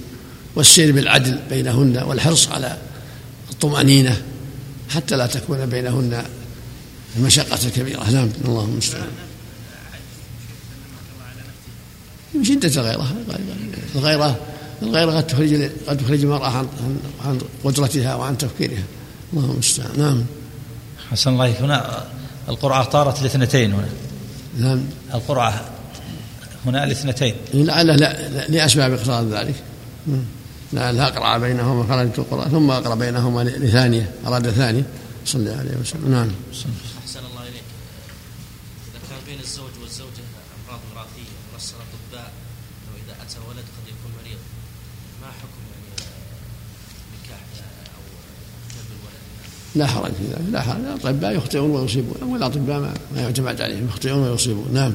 [0.56, 2.78] والسير بالعدل بينهن والحرص على
[3.52, 4.22] الطمأنينة
[4.90, 6.24] حتى لا تكون بينهن
[7.18, 8.10] المشقة الكبيرة.
[8.10, 9.28] نعم الله المستعان من
[12.44, 13.16] شدة الغيرة
[13.96, 14.40] الغيرة
[14.82, 16.68] الغيرة قد تخرج قد تخرج المرأة عن
[17.26, 18.84] عن قدرتها وعن تفكيرها.
[19.34, 20.00] الله المستعان.
[20.00, 20.24] نعم.
[21.12, 22.06] حسن الله هنا
[22.50, 23.90] القرعة طارت الاثنتين هنا.
[24.60, 24.84] نعم.
[25.14, 25.66] القرعة
[26.66, 29.56] هنا الاثنتين لعله لا, لا لأسباب اقتضاء ذلك.
[30.74, 34.84] لعله أقرع بينهما خرجت القرآن ثم أقرأ بينهما لثانية أراد ثانية
[35.26, 36.12] صلى الله عليه وسلم.
[36.12, 36.32] نعم.
[37.04, 37.64] أحسن الله إليك.
[38.92, 40.24] إذا كان بين الزوج والزوجة
[40.68, 42.32] أمراض وراثية ونص الأطباء
[42.84, 44.38] أنه إذا أتى ولد قد يكون مريض.
[45.22, 46.12] ما حكم يعني
[47.24, 47.40] نكاح
[47.96, 48.02] أو
[48.70, 50.52] جلب الولد؟ لا حرج في ذلك.
[50.52, 50.76] لا حرج.
[50.76, 54.68] الأطباء يخطئون ويصيبون والأطباء ما, ما يعتمد عليهم يخطئون ويصيبون.
[54.74, 54.94] نعم.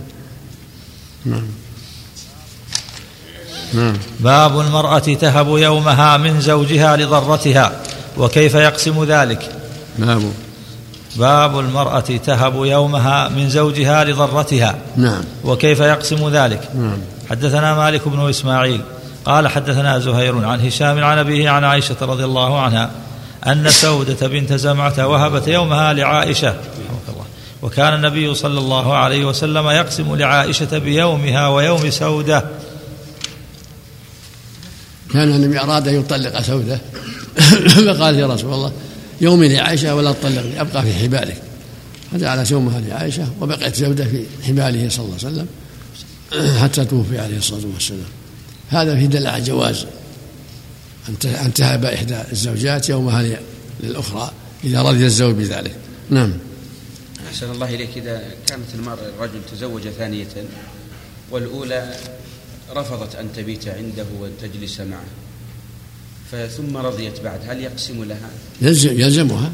[1.24, 1.46] نعم.
[3.74, 3.98] نعم.
[4.20, 7.82] باب المرأة تهب يومها من زوجها لضرتها
[8.18, 9.50] وكيف يقسم ذلك؟
[9.98, 10.32] باب
[11.16, 14.78] باب المرأة تهب يومها من زوجها لضرتها.
[14.96, 15.22] نعم.
[15.44, 16.98] وكيف يقسم ذلك؟ نعم.
[17.30, 18.80] حدثنا مالك بن إسماعيل
[19.24, 22.90] قال حدثنا زهير عن هشام عن أبيه عن عائشة رضي الله عنها
[23.46, 26.56] أن سودة بنت زمعة وهبت يومها لعائشة.
[27.62, 32.44] وكان النبي صلى الله عليه وسلم يقسم لعائشة بيومها ويوم سودة.
[35.12, 36.80] كان النبي أراد أن يطلق سودة.
[37.86, 38.72] فقال يا رسول الله
[39.22, 41.42] يومي لعائشة ولا تطلقني أبقى في حبالك.
[42.12, 45.46] فجعل يومها لعائشة وبقيت زوجة في حباله صلى الله عليه وسلم
[46.58, 48.10] حتى توفي عليه الصلاة والسلام.
[48.68, 49.86] هذا في دل على جواز
[51.24, 53.38] أن تهب إحدى الزوجات يومها
[53.80, 54.32] للأخرى
[54.64, 55.76] إذا رضي الزوج بذلك.
[56.10, 56.32] نعم.
[57.28, 57.90] أحسن الله إليك.
[57.96, 60.26] إذا كانت المرأة الرجل تزوج ثانية
[61.30, 61.96] والأولى
[62.76, 65.04] رفضت أن تبيت عنده وتجلس معه.
[66.32, 67.40] ثم رضيت بعد.
[67.48, 68.30] هل يقسم لها؟
[68.62, 69.52] يلزم يلزمها.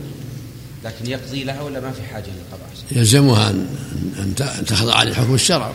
[0.84, 5.72] لكن يقضي لها ولا ما في حاجة للقضاء؟ يلزمها أن أن تخضع لحكم الشرع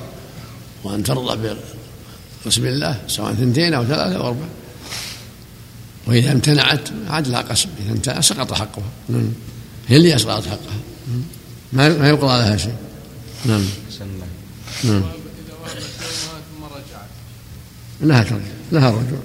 [0.84, 1.56] وأن ترضى
[2.46, 4.50] بقسم الله سواء اثنتين أو ثلاثة أو أربعة.
[6.08, 7.70] وإذا امتنعت عاد لها قسم.
[7.86, 8.90] إذا امتنع سقط حقها.
[9.10, 9.30] نعم.
[9.88, 10.80] هي اللي أسقطت حقها.
[11.74, 12.76] ما ما يقضى لها شيء.
[13.46, 13.66] نعم.
[14.02, 14.26] الله.
[14.84, 15.04] نعم.
[15.04, 17.10] إذا وهبت يومها ثم رجعت.
[18.02, 19.20] لها ترجع لها الرجوع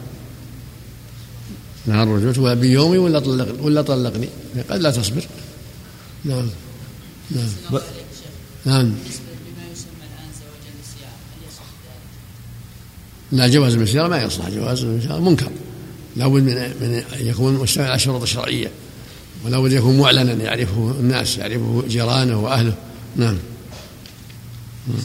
[1.95, 4.29] الرجوع تقول بيومي ولا طلقني؟ ولا طلقني.
[4.71, 5.27] قد لا تصبر.
[6.25, 6.49] نعم.
[7.31, 7.49] نعم.
[7.73, 7.81] ب...
[8.65, 8.95] نعم.
[13.33, 15.51] لا جواز المسيرة ما يصلح جواز المسيرة منكر.
[16.17, 18.71] لابد من من أن يكون مشتمل على الشروط الشرعية.
[19.45, 22.75] ولابد يكون معلنا يعرفه الناس يعرفه جيرانه وأهله.
[23.17, 23.37] نعم.
[24.89, 24.99] نعم.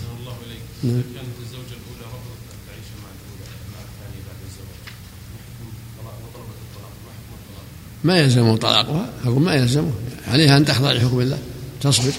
[0.84, 4.80] كانت الزوجه الاولى رفضت ان تعيش مع الاولى مع الثانية بعد الزواج
[6.24, 7.68] وطلبت الطلاق ما حكم الطلاق؟
[8.04, 9.92] ما يلزمه طلاقها أقول ما يلزمه
[10.28, 11.38] عليها أن تخضع لحكم الله.
[11.82, 12.12] تصبر.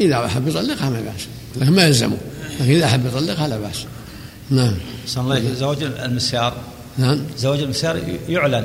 [0.00, 1.26] إذا أحب يطلقها ما بأس.
[1.56, 2.16] لكن ما يلزمه
[2.60, 3.84] لكن إذا أحب يطلقها لا بأس.
[4.50, 4.74] نعم.
[5.16, 6.56] الله زواج المسيار.
[6.98, 7.20] نعم.
[7.38, 8.64] زواج المسيار يعلن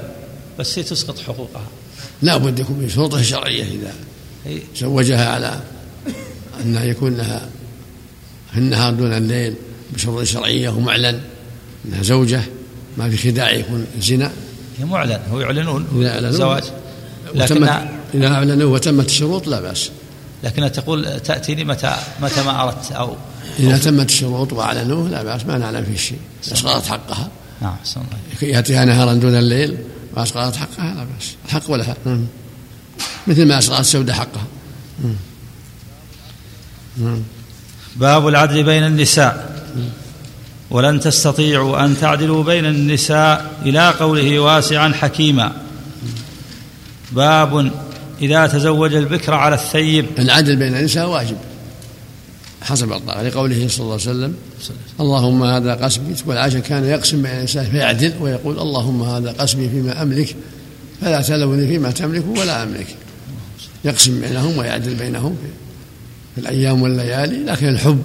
[0.60, 1.68] بس هي تسقط حقوقها.
[2.22, 3.94] لا بد يكون من شروطها الشرعية إذا
[4.78, 5.62] زوجها على
[6.62, 7.50] أن يكون لها
[8.52, 9.54] في النهار دون الليل
[9.94, 11.22] بشروط شرعية ومعلن.
[11.86, 12.42] أنها زوجة
[12.98, 14.32] ما في خداع يكون زنا.
[14.86, 16.64] معلن هو يعلنون إذا أعلنوا زواج
[17.36, 17.70] لكن
[18.14, 19.90] إذا أعلنوا وتمت الشروط لا بأس.
[20.44, 23.16] لكنها تقول تأتيني متى متى ما أردت أو
[23.60, 26.20] إذا تمت الشروط وأعلنوه لا بأس ما نعلم فيه شيء.
[26.52, 27.30] أسقطت حقها.
[27.62, 27.76] نعم
[28.42, 29.78] يأتيها نهارا دون الليل
[30.16, 31.36] وأسقطت حقها لا بأس.
[31.46, 32.26] الحق ولها نعم.
[33.28, 34.46] مثل ما أسقطت سودة حقها.
[35.04, 35.16] نعم.
[36.98, 37.22] نعم.
[37.96, 39.58] باب العدل بين النساء.
[40.72, 45.52] ولن تستطيعوا أن تعدلوا بين النساء إلى قوله واسعا حكيما.
[47.12, 47.72] باب
[48.22, 50.06] إذا تزوج البكر على الثيب.
[50.20, 51.38] العدل بين النساء واجب
[52.62, 54.36] حسب الطاعة لقوله صلى الله عليه وسلم
[55.00, 60.36] اللهم هذا قسمي والعشاء كان يقسم بين النساء فيعدل ويقول اللهم هذا قسمي فيما أملك
[61.02, 62.88] فلا تلوني فيما تملك ولا أملك.
[63.86, 65.36] يقسم بينهم ويعدل بينهم
[66.36, 68.04] في الأيام والليالي لكن الحب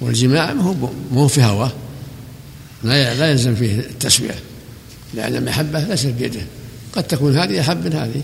[0.00, 0.74] والجماع ما هو
[1.12, 1.72] مو في هواه.
[2.84, 4.34] لا لا يلزم فيه التسوية.
[5.14, 6.46] لأن المحبة ليست بيده.
[6.92, 8.22] قد تكون هذه أحب من هذه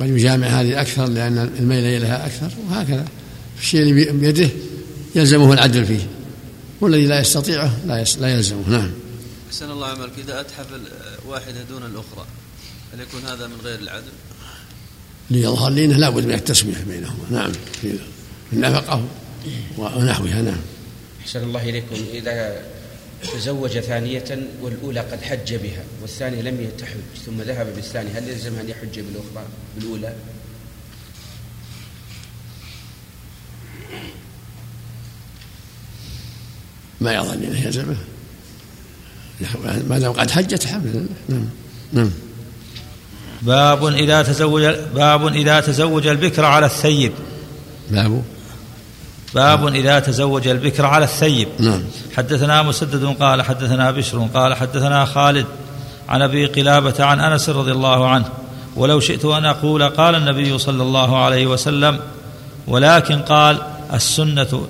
[0.00, 3.04] قد يجامع هذه أكثر لأن الميل إليها أكثر وهكذا.
[3.60, 4.48] الشيء اللي بيده
[5.14, 6.06] يلزمه العدل فيه.
[6.80, 8.68] والذي لا يستطيعه لا لا يلزمه.
[8.68, 8.90] نعم.
[9.48, 10.66] أحسن الله عملك إذا أتحف
[11.28, 12.26] واحدة دون الأخرى
[12.94, 14.12] هل يكون هذا من غير العدل؟
[15.30, 17.24] ليظهر لي أنه لابد من التسوية بينهما.
[17.30, 17.52] نعم.
[17.80, 17.98] في
[18.52, 19.04] النفقة
[19.78, 20.42] ونحوها.
[20.42, 20.60] نعم.
[21.22, 22.62] أحسن الله إليكم إذا
[23.34, 28.68] تزوج ثانية والأولى قد حج بها والثانية لم تحج ثم ذهب بالثانية هل يلزم أن
[28.68, 30.14] يحج بالأخرى بالأولى؟
[37.00, 37.96] ما يظن انه يلزمه
[39.88, 41.48] ما دام قد حجت الحمد لله نعم
[41.92, 42.10] نعم.
[43.42, 44.62] باب إذا تزوج
[44.94, 47.12] باب إذا تزوج البكر على الثيب.
[47.90, 48.22] باب
[49.34, 51.48] باب إذا تزوج البكر على الثيب.
[51.58, 51.82] نعم.
[52.16, 55.46] حدثنا مسدد قال حدثنا بشر قال حدثنا خالد
[56.08, 58.24] عن أبي قلابة عن أنس رضي الله عنه
[58.76, 62.00] ولو شئت أن أقول قال النبي صلى الله عليه وسلم
[62.66, 63.58] ولكن قال
[63.92, 64.66] السنة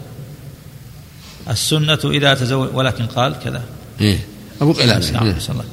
[1.50, 3.62] السنة إذا تزوج ولكن قال كذا.
[4.00, 4.18] إيه.
[4.60, 5.36] أبو قلابة نعم إيه.
[5.48, 5.64] الله.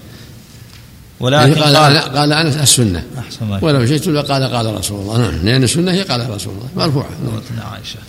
[1.19, 3.03] ولكن قال قال, قال أنس السنة.
[3.19, 3.63] أحسن الله.
[3.63, 5.17] ولو شئت لقال قال رسول الله.
[5.17, 6.85] نعم لأن السنة هي قال رسول الله.
[6.85, 7.09] مرفوعة.
[7.23, 7.67] نعم.
[7.71, 7.99] عائشة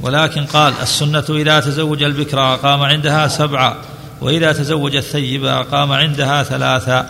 [0.00, 3.82] ولكن قال السنة إذا تزوج البكر أقام عندها سبعة
[4.20, 7.08] وإذا تزوج الثيب أقام عندها ثلاثة.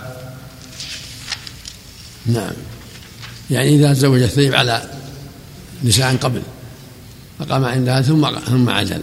[2.27, 2.53] نعم.
[3.51, 4.83] يعني إذا تزوج الثيب على
[5.85, 6.43] نساء قبل
[7.41, 9.03] أقام عندها ثم ثم عدل.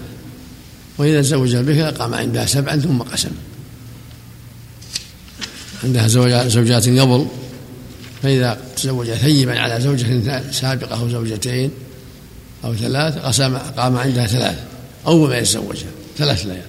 [0.98, 3.32] وإذا تزوج البكر قام عندها سبعا ثم قسم.
[5.84, 6.08] عندها
[6.48, 7.28] زوجات قبل
[8.24, 11.72] فإذا تزوج ثيبا على زوجة سابقة أو زوجتين
[12.64, 14.64] أو ثلاث قسم قام عندها ثلاث
[15.08, 16.66] أول ما يتزوجها ثلاث ليال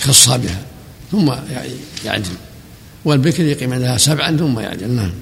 [0.00, 0.62] خصها بها
[1.12, 1.32] ثم
[2.04, 2.34] يعدل.
[3.04, 4.90] والبكر يقيم عندها سبعا ثم يعدل.
[4.90, 5.12] نعم.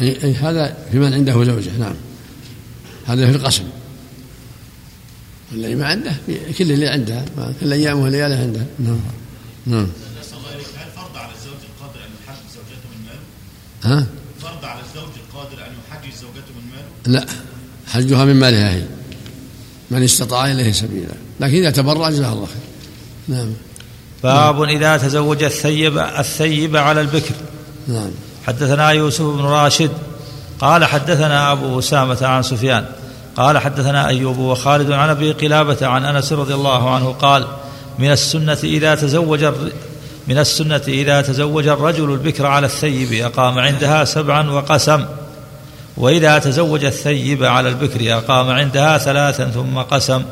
[0.00, 1.70] أي هذا في من عنده زوجة.
[1.78, 1.94] نعم.
[3.06, 3.64] هذا في القسم.
[5.52, 6.16] والذي ما عنده
[6.58, 7.24] كل اللي عندها
[7.60, 9.00] كل أيامه ولياله عنده نعم.
[9.66, 9.86] نعم
[10.76, 13.20] هل فرض على الزوج القادر ان يحجج زوجته من ماله؟
[13.86, 14.06] ها؟
[14.42, 17.26] فرض على الزوج القادر أن يحجج زوجته من ماله؟ لا
[17.92, 18.82] حجها من مالها هي
[19.90, 22.56] من استطاع إليه سبيلا لكن إذا تبرع جزاه الله خير
[23.36, 23.52] نعم
[24.22, 27.34] باب إذا تزوج الثيب الثيب على البكر
[27.88, 28.10] نعم
[28.46, 29.90] حدثنا يوسف بن راشد
[30.58, 32.86] قال حدثنا أبو أسامة عن سفيان
[33.36, 37.46] قال حدثنا أيوب وخالد عن أبي قلابة عن أنس رضي الله عنه قال
[37.98, 39.72] من السنة إذا تزوج الر-
[40.28, 45.04] من السنة إذا تزوج الرجل البكر على الثيب أقام عندها سبعا وقسم.
[45.96, 50.22] وإذا تزوج الثيب على البكر أقام عندها ثلاثا ثم قسم.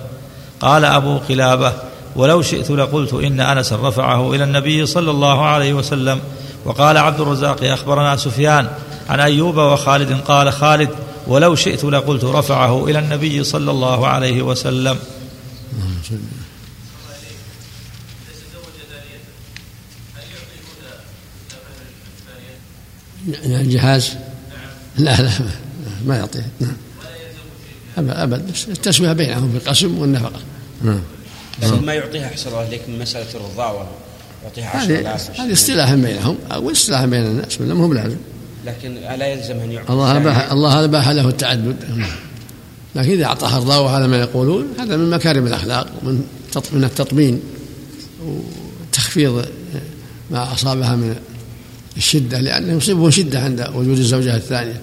[0.60, 1.72] قال أبو قلابة
[2.16, 6.20] ولو شئت لقلت إن أنس رفعه إلى النبي صلى الله عليه وسلم
[6.64, 8.68] وقال عبد الرزاق أخبرنا سفيان
[9.08, 10.88] عن أيوب وخالد قال خالد
[11.26, 14.98] ولو شئت لقلت رفعه إلى النبي صلى الله عليه وسلم
[23.42, 24.10] يعني جهاز
[24.98, 25.30] لا لا
[26.06, 26.46] ما- يعطيه.
[26.60, 28.30] نعم.
[28.30, 30.40] بس التسوية بينهم في القسم والنفقة.
[30.84, 31.00] نعم.
[31.62, 33.88] لكن ما يعطيها أحسن الله عليك من مسألة الرضاعة
[34.44, 36.36] يعطيها هذه 10000 هذه اصطلاح بينهم.
[36.52, 38.16] أو اصطلاح بين الناس ولا مو بلازم؟
[38.66, 40.16] لكن لا يلزم أن يعطي الله.
[40.16, 41.76] أباح الله أباح له التعدد.
[42.94, 44.66] لكن إذا أعطاها الرضا وهذا ما يقولون.
[44.80, 47.40] هذا من مكارم الأخلاق ومن تط- من التطمين
[48.26, 49.46] وتخفيض
[50.30, 51.16] ما أصابها من
[51.96, 54.80] الشدة لأنه يصيبه شدة عند وجود الزوجة الثانية.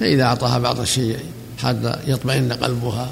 [0.00, 1.18] فإذا أعطاها بعض الشيء
[1.58, 3.10] حتى يطمئن قلبها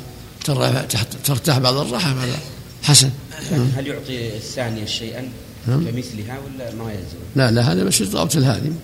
[1.24, 2.38] ترتاح بعض الراحة هذا
[2.82, 3.10] حسن.
[3.76, 5.28] هل يعطي الثانية شيئا
[5.66, 5.84] نعم.
[5.84, 8.74] كمثلها ولا ما يلزم؟ لا لا هذا بس ضابط الهادم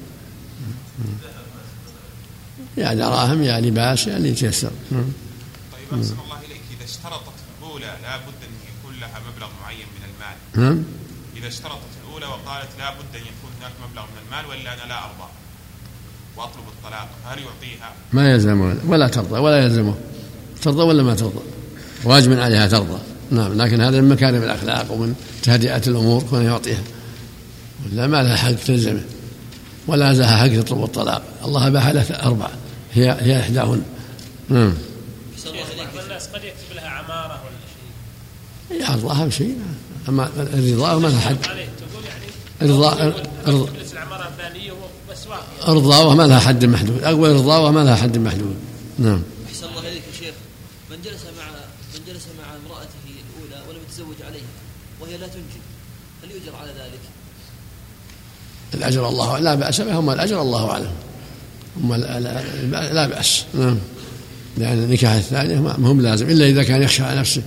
[2.76, 5.04] يا دراهم يا لباس يا اللي يتيسر نعم.
[5.72, 6.60] طيب أحسن الله إليك.
[6.76, 10.36] إذا اشترطت الأولى لابد أن يكون لها مبلغ معين من المال.
[10.64, 10.84] نعم.
[11.36, 15.30] إذا اشترطت الأولى وقالت لابد أن يكون هناك مبلغ من المال وإلا أنا لا أرضى.
[16.36, 19.94] وأطلب الطلاق هل يعطيها؟ ما يلزم ولا ترضى ولا يلزمه.
[20.62, 21.42] ترضى ولا ما ترضى؟
[22.04, 22.98] واجب عليها ترضى.
[23.30, 26.82] نعم لكن هذا من مكارم الأخلاق ومن تهدئة الأمور كون يعطيها.
[27.86, 29.04] ولا ما لها حق تلزمه.
[29.86, 31.22] ولا لها حق تطلب الطلاق.
[31.44, 32.48] الله أباح لها أربع.
[32.92, 33.82] هي هي إحداهن.
[34.48, 34.74] نعم.
[36.20, 39.58] الناس قد يكتب لها عمارة ولا شيء؟ يرضاها بشيء
[40.08, 41.36] أما الرضا ما لها حد
[42.60, 43.14] يعني واقف
[45.68, 47.02] الرضاوة ما لها حد محدود.
[47.02, 48.56] أقوى الرضاوة ما لها حد محدود.
[48.98, 49.22] نعم.
[49.48, 50.34] أحسن الله إليك يا شيخ.
[50.90, 51.44] من جلس مع
[51.94, 54.42] من جلس مع امرأته الأولى ولم يتزوج عليها
[55.00, 55.62] وهي لا تنجب
[56.24, 57.00] هل يؤجر على ذلك؟
[58.74, 60.92] الأجر الله لا بأس به هم الأجر الله أعلم.
[61.82, 63.44] هم لا, بأس.
[63.54, 63.78] نعم.
[64.58, 66.28] لأن النكاح الثاني ما ما هم لازم.
[66.28, 67.42] إلا إذا كان يخشى على نفسه.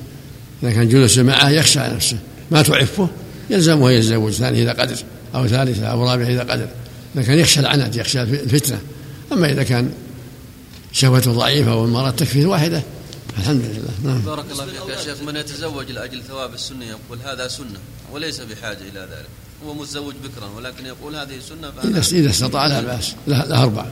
[0.63, 2.17] إذا كان جلس معه يخشى على نفسه.
[2.51, 3.09] ما تعفه؟
[3.53, 4.97] يلزمه يتزوج ثاني إذا قدر
[5.35, 6.67] أو ثالثة أو رابعة إذا قدر.
[7.15, 8.79] إذا كان يخشى العنت يخشى الفتنة.
[9.31, 9.93] أما إذا كان
[10.91, 12.83] شهوته ضعيفة والمرأة تكفيه الواحدة
[13.37, 14.13] الحمد لله.
[14.13, 14.21] نعم.
[14.21, 15.21] بارك الله فيك يا شيخ.
[15.21, 17.79] من يتزوج لأجل ثواب السنة يقول هذا سنة
[18.11, 19.27] وليس بحاجة إلى ذلك.
[19.65, 23.13] هو متزوج بكرا ولكن يقول هذه سنة فانا إذا إذا استطاع لا بأس.
[23.27, 23.85] له, له أربع.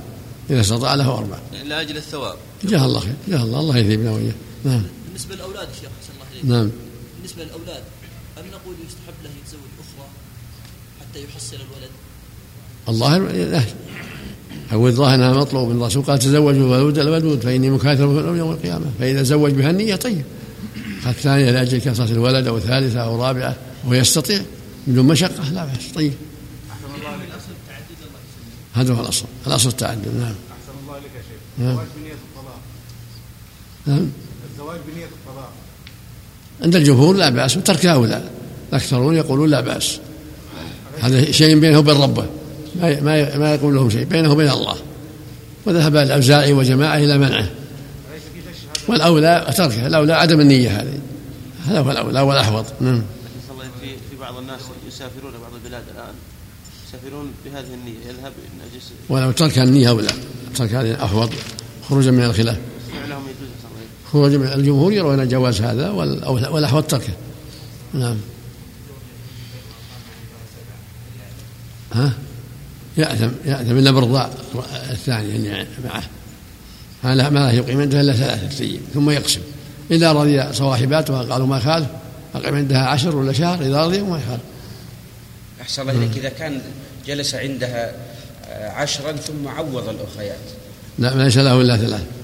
[0.50, 1.38] إذا استطاع له أربع.
[1.66, 2.36] لأجل الثواب.
[2.64, 4.84] جزاه الله خير جزاه الله الله يثيبنا وإياه نعم.
[5.08, 6.46] بالنسبة للأولاد يا شيخ أحسن الله إليك.
[6.46, 6.72] نعم.
[7.18, 7.84] بالنسبة للأولاد
[8.42, 10.08] هل نقول يستحب له يتزوج أخرى
[11.02, 11.92] حتى يحصل الولد؟
[12.90, 13.64] الظاهر لا.
[14.72, 16.04] هو الظاهر أنها مطلوب من الرسول.
[16.04, 18.86] قال تزوجوا الولود الودود فإني مكاثر بكم يوم القيامة.
[19.00, 20.26] فإذا زوج بها النيه طيب
[21.06, 24.42] الثانية لاجل كثره الولد أو ثالثة أو رابعة وهو يستطيع.
[24.88, 25.92] بدون مشقة لا بأس.
[25.96, 26.14] طيب.
[28.74, 29.26] هذا هو الأصل.
[29.48, 30.08] الأصل التعدد.
[30.08, 30.24] نعم.
[30.24, 31.40] أحسن الله إليك يا شيخ.
[31.58, 31.70] نعم.
[31.70, 32.60] الزواج بنية الطلاق.
[33.86, 34.10] نعم.
[34.52, 35.52] الزواج بنية الطلاق.
[36.64, 38.22] عند الجمهور لا بأس وترك اولى
[38.70, 40.00] الأكثرون يقولون لا بأس.
[41.02, 42.26] هذا شيء بينه وبين ربه.
[42.82, 44.76] ما ما ما يقول لهم شيء بينه وبين الله.
[45.66, 47.50] وذهب الأوزاعي وجماعة إلى منعه.
[48.88, 51.00] والأولى تركه الأولى عدم النية هذه.
[51.66, 53.04] هذا هو الأولى والاحوط نعم.
[53.82, 56.14] في في بعض الناس يسافرون بعض البلاد الآن.
[56.88, 58.32] يسافرون بهذه النية يذهب
[59.10, 60.10] ولو ترك النية اولى
[60.56, 61.30] ترك هذه احوط
[61.90, 62.58] خروجا من الخلاف.
[64.14, 65.90] من الجمهور يرون جواز هذا
[66.50, 67.14] والأحوط تركه.
[67.94, 68.18] نعم.
[71.94, 72.14] ها؟
[72.98, 74.30] يأثم يأثم إلا برضاع
[74.92, 76.04] الثاني اللي معه.
[77.04, 79.42] ما لا ما لا يقيم عندها إلا ثلاثة أيام ثم يقسم.
[79.92, 81.88] إذا رضي صواحباتها قالوا ما خالف
[82.36, 84.42] أقيم عندها عشر ولا شهر إذا رضي ما يخالف
[85.62, 86.18] أحسن الله إليك.
[86.18, 86.62] إذا كان
[87.08, 87.94] جلس عندها
[88.52, 90.36] عشرا ثم عوض الأخريات
[91.00, 92.21] لا ليس له إلا ثلاث أحسن أحسن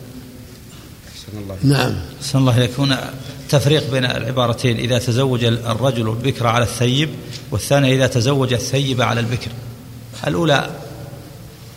[1.34, 1.95] الله نعم.
[2.21, 2.95] أحسن الله يكون
[3.49, 4.78] تفريق بين العبارتين.
[4.78, 7.09] إذا تزوج الرجل البكر على الثيب
[7.51, 9.51] والثانية إذا تزوج الثيب على البكر.
[10.28, 10.69] الأولى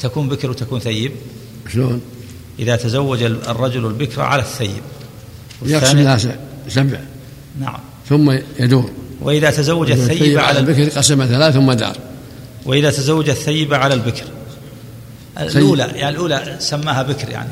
[0.01, 1.13] تكون بكر وتكون ثيب.
[1.73, 2.01] شلون؟
[2.59, 4.83] إذا تزوج الرجل البكر على الثيب.
[5.63, 6.19] يقسم لها
[6.69, 7.01] سبع.
[7.61, 7.79] نعم.
[8.09, 8.91] ثم يدور.
[9.21, 11.97] وإذا تزوج الثيب على البكر قسم ثلاث ثم دار.
[12.67, 14.25] وإذا تزوج الثيب على البكر.
[15.41, 17.49] الأولى يعني الأولى سماها بكر يعني.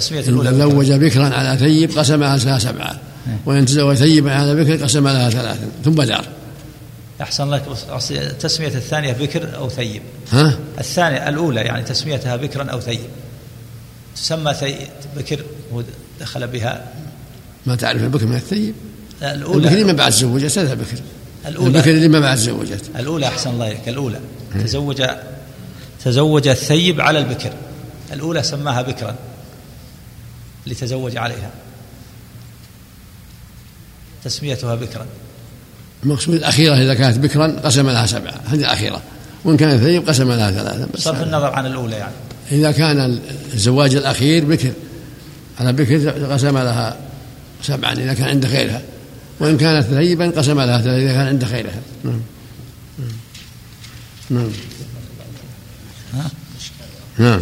[0.00, 3.00] تسمية الأولى إن تزوج بكرا على ثيب قسمها لها سبعة
[3.46, 6.24] وإن تزوج ثيبا على بكر قسم لها ثلاثا ثم دار.
[7.20, 7.62] أحسن لك
[8.40, 10.02] تسمية الثانية بكر أو ثيب.
[10.32, 13.00] ها؟ الثانية الأولى يعني تسميتها بكرا أو ثيب.
[14.16, 14.76] تسمى ثي
[15.16, 16.84] بكر ودخل بها.
[17.66, 18.74] ما تعرف البكر من الثيب.
[19.22, 19.56] الأولى.
[19.56, 20.98] البكر اللي ما بعد تزوجت هذا بكر.
[21.46, 21.68] الأولى.
[21.68, 22.84] البكر اللي ما بعد تزوجت.
[22.98, 24.20] الأولى أحسن الله إليك الأولى.
[24.64, 25.02] تزوج
[26.04, 27.52] تزوج الثيب على البكر.
[28.12, 29.14] الأولى سماها بكرا.
[30.68, 31.50] لتزوج عليها.
[34.24, 35.06] تسميتها بكرا.
[36.02, 39.02] المقصود الأخيرة إذا كانت بكرا قسم لها سبعة هذه الأخيرة.
[39.44, 42.14] وإن كانت ثيب قسم لها ثلاثة بصرف النظر عن الأولى يعني.
[42.52, 43.20] إذا كان
[43.54, 44.72] الزواج الأخير بكر
[45.60, 46.96] على بكر قسم لها
[47.62, 48.82] سبعا إذا كان عند غيرها
[49.40, 52.20] وإن كانت ثيبا قسم لها ثلاثة إذا كان عند غيرها نعم.
[54.30, 54.50] نعم.
[57.18, 57.40] نعم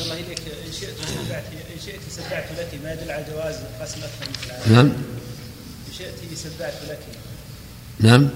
[0.00, 0.94] الله إليك إن شئت
[1.26, 1.44] سبعت
[1.74, 4.30] إن شئت سبعت لك ما يدل على جواز قسم أكثر
[4.66, 4.86] من نعم.
[4.86, 6.98] إن شئت سبعت لك.
[8.00, 8.28] نعم.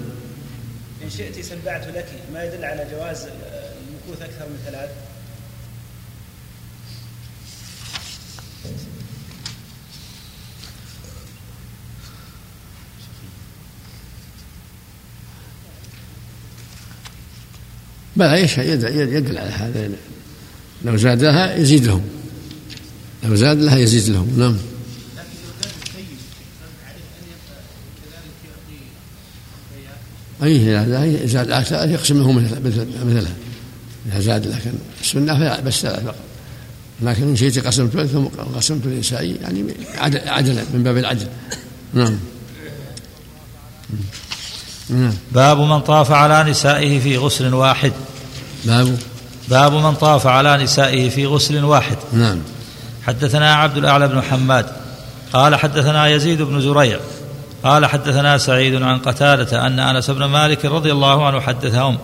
[1.03, 3.27] إن شئت سبعت لك ما يدل على جواز
[3.87, 4.89] المكوث أكثر من ثلاث
[18.15, 18.41] بلى
[19.15, 19.91] يدل على هذا.
[20.85, 22.22] لو زاد لها يزيد لهم
[23.23, 24.39] لو زاد لها يزيد لهم.
[24.39, 24.57] نعم.
[30.43, 33.33] أي إذا زاد يقسم له مثلها.
[34.11, 34.71] إذا زاد لكن
[35.01, 36.15] السنة بس ثلاث فقط.
[37.01, 39.63] لكن إن شئت قسمت ثم قسمت النسائي يعني
[40.25, 41.27] عدلا من باب العدل.
[41.93, 42.17] نعم.
[44.89, 45.13] نعم.
[45.31, 47.93] باب من طاف على نسائه في غسل واحد.
[48.65, 48.97] باب؟
[49.49, 51.97] باب من طاف على نسائه في غسل واحد.
[52.13, 52.37] نعم.
[53.07, 54.65] حدثنا عبد الأعلى بن حماد
[55.33, 56.99] قال حدثنا يزيد بن زريع
[57.63, 61.97] قال حدثنا سعيد عن قتادة أن أنس بن مالك رضي الله عنه حدثهم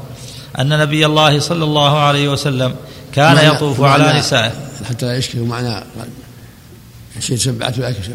[0.60, 2.76] أن نبي الله صلى الله عليه وسلم
[3.14, 4.52] كان يطوف على نسائه.
[4.90, 5.84] حتى يشكي معنى
[7.20, 7.74] شيء سبعة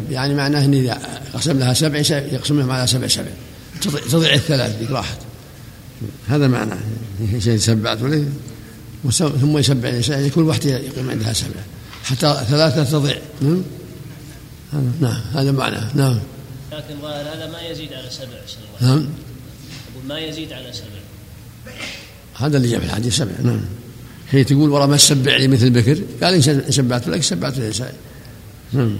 [0.09, 0.97] يعني معناه أن إذا
[1.33, 3.25] قسم لها سبع يقسم لهم على سبع سبع
[4.11, 5.17] تضيع الثلاث ذيك راحت.
[6.27, 6.77] هذا معناه
[7.39, 8.25] شيء سبعت له
[9.11, 11.63] ثم يسبع النساء يكون واحدة يقيم عندها سبعة
[12.05, 13.17] حتى ثلاثة تضيع.
[13.41, 13.63] نعم.
[15.01, 16.19] نعم هذا معناه نعم.
[16.71, 18.27] لكن ظاهر هذا ما يزيد على سبع
[18.81, 19.07] نعم.
[19.93, 20.85] أقول ما يزيد على سبع.
[22.35, 23.31] هذا اللي جاء في الحديث سبع.
[23.43, 23.61] نعم.
[24.31, 25.97] هي تقول ورا ما تسبع لي مثل بكر.
[26.23, 27.95] قال إن سبعت لك سبعت النساء
[28.73, 28.97] نعم.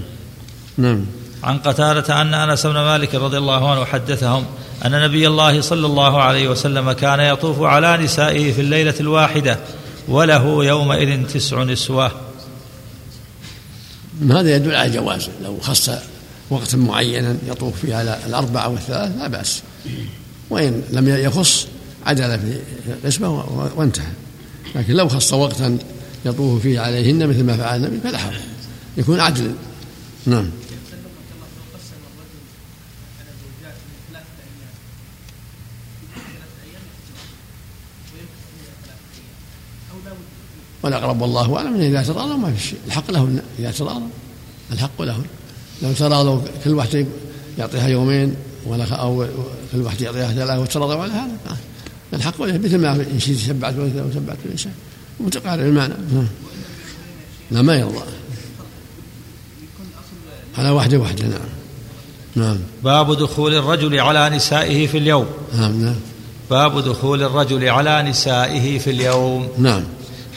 [0.77, 1.05] نعم.
[1.43, 4.45] عن قتادة أن أنس بن مالك رضي الله عنه حدثهم
[4.85, 9.59] أن نبي الله صلى الله عليه وسلم كان يطوف على نسائه في الليلة الواحدة
[10.07, 12.24] وله يومئذ تسع نسوة.
[14.31, 15.27] هذا يدل على جواز.
[15.43, 15.89] لو خص
[16.49, 19.61] وقتا معينا يطوف فيه على الأربعة والثلاث لا بأس.
[20.49, 21.67] وإن لم يخص
[22.05, 23.29] عدل في القسمة
[23.75, 24.11] وانتهى.
[24.75, 25.77] لكن لو خص وقتا
[26.25, 28.35] يطوف فيه عليهن مثل ما فعل النبي فلا حرج.
[28.97, 29.51] يكون عدل.
[30.25, 30.49] نعم.
[40.85, 42.79] والأقرب والله أعلم إذا تراضوا ما في شيء.
[42.87, 44.07] الحق لهن إذا تراضوا
[44.71, 45.23] الحق لهن
[45.81, 47.07] لو تراضوا كل واحد
[47.57, 49.25] يعطيها يومين ولا أو
[49.71, 51.57] كل واحد يعطيها ثلاثة وتراضوا على هذا.
[52.13, 54.71] الحق له مثل ما إن شئت سبعت وسبعت الإنسان
[55.19, 55.93] متقارب المعنى.
[57.51, 58.03] لا ما يرضى.
[60.57, 61.39] على واحدة واحدة نعم.
[62.35, 62.57] نعم.
[62.83, 65.25] باب دخول الرجل على نسائه في اليوم.
[65.57, 65.95] نعم نعم.
[66.49, 69.47] باب دخول الرجل على نسائه في اليوم.
[69.57, 69.83] نعم.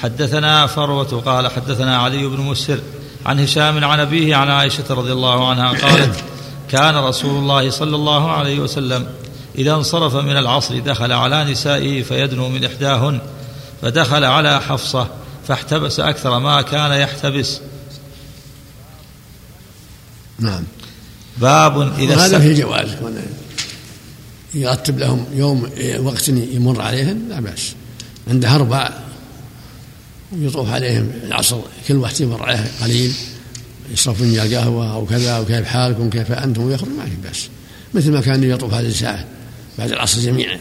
[0.03, 2.81] حدثنا فروة قال حدثنا علي بن مسر
[3.27, 6.25] عن هشام عن أبيه عن عائشة رضي الله عنها قالت
[6.71, 9.07] كان رسول الله صلى الله عليه وسلم
[9.59, 13.21] إذا انصرف من العصر دخل على نسائه فيدنو من إحداهن
[13.83, 15.09] فدخل على حفصة
[15.49, 17.61] فاحتبس أكثر ما كان يحتبس.
[20.39, 20.65] نعم.
[21.39, 22.89] باب إذا هذا في جواز.
[24.55, 25.71] يرتب لهم يوم
[26.01, 27.75] وقت يمر عليهم لا بأس.
[28.29, 28.91] عنده أربع
[30.33, 33.13] ويطوف عليهم العصر كل واحد يمر عليه قليل
[33.93, 37.49] يشرب فنجان قهوة أو كذا أو كيف حالكم كيف أنتم ويخرج ما في بأس.
[37.95, 39.25] مثل ما كان يطوف هذه الساعة
[39.79, 40.59] بعد العصر جميعا.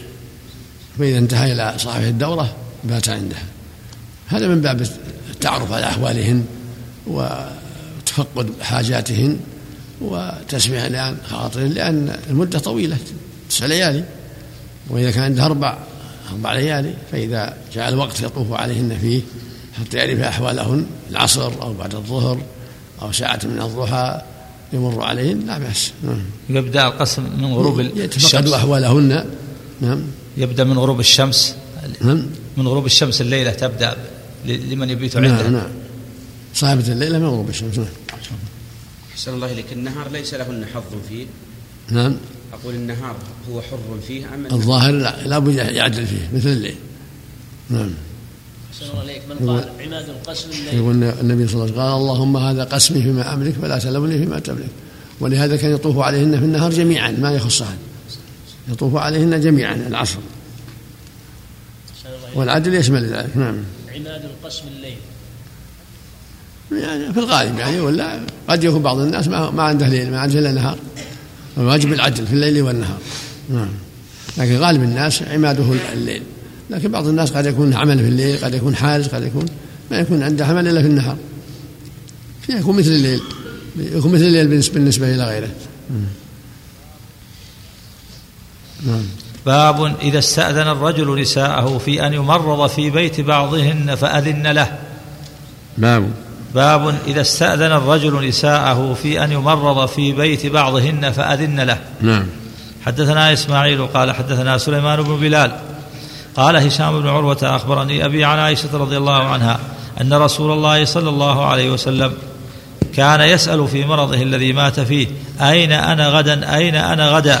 [0.98, 3.44] فإذا انتهى إلى صاحب الدورة بات عندها
[4.26, 4.86] هذا من باب
[5.30, 6.44] التعرف على أحوالهن
[7.06, 9.38] وتفقد حاجاتهن
[10.00, 12.96] وتسميع لأن خاطرهن لأن المدة طويلة
[13.50, 14.04] تسع ليالي.
[14.90, 15.78] وإذا كان عندها أربع
[16.32, 19.20] أربع ليالي فإذا جاء الوقت يطوف عليهن فيه
[19.80, 22.42] حتى يعرف أحوالهن العصر أو بعد الظهر
[23.02, 24.22] أو ساعة من الضحى
[24.72, 25.92] يمر عليهن لا بأس.
[26.02, 26.22] نعم.
[26.50, 28.52] يبدأ القسم من غروب يتفقد الشمس.
[28.52, 29.24] أحوالهن
[29.80, 30.02] نعم.
[30.36, 31.54] يبدأ من غروب الشمس.
[32.00, 32.26] نعم.
[32.56, 33.96] من غروب الشمس الليلة تبدأ
[34.44, 35.70] لمن يبيت عندها نعم نعم.
[36.54, 37.78] صاحبة الليلة من غروب الشمس.
[37.78, 37.86] نعم.
[39.12, 39.72] أحسن الله إليك.
[39.72, 41.26] النهار ليس لهن حظ فيه.
[41.90, 42.16] نعم.
[42.52, 43.16] أقول النهار
[43.50, 46.76] هو حر فيه أم الظاهر لا لابد يعدل فيه مثل الليل.
[47.70, 47.90] نعم.
[49.00, 50.74] عليك من قال عماد القسم الليل.
[50.74, 54.38] يقول النبي صلى الله عليه وسلم قال اللهم هذا قسمي فيما أملك فلا تلومني فيما
[54.38, 54.70] تملك.
[55.20, 57.76] ولهذا كان يطوف عليهن في النهار جميعا ما يخصهن.
[58.68, 60.18] يطوف عليهن جميعا العصر.
[62.34, 63.56] والعدل يشمل ذلك نعم.
[63.94, 64.96] عماد القسم الليل.
[66.72, 70.38] يعني في الغالب يعني ولا قد يكون بعض الناس ما, ما عنده ليل ما عنده
[70.38, 70.78] إلا نهار.
[71.58, 72.98] الواجب العدل في الليل والنهار.
[73.50, 73.68] نعم.
[74.38, 76.22] لكن غالب الناس عماده الليل.
[76.70, 79.46] لكن بعض الناس قد يكون عمل في الليل قد يكون حارس قد يكون
[79.90, 81.16] ما يكون عنده عمل إلا في النهار.
[82.48, 83.20] يكون مثل الليل
[83.76, 85.48] يكون مثل الليل بالنسبة بالنسبة إلى غيره.
[88.86, 89.02] نعم.
[89.46, 94.78] باب إذا استأذن الرجل نساءه في أن يمرض في بيت بعضهن فأذن له.
[95.78, 96.10] باب
[96.54, 101.78] باب إذا استأذن الرجل نساءه في أن يمرض في بيت بعضهن فأذن له.
[102.00, 102.26] نعم.
[102.86, 105.60] حدثنا إسماعيل قال حدثنا سليمان بن بلال
[106.38, 109.58] قال هشام بن عروة أخبرني أبي عن عائشة رضي الله عنها
[110.00, 112.12] أن رسول الله صلى الله عليه وسلم
[112.96, 115.06] كان يسأل في مرضه الذي مات فيه
[115.40, 117.40] أين أنا غدا؟ أين أنا غدا؟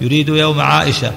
[0.00, 1.08] يريد يوم عائشة.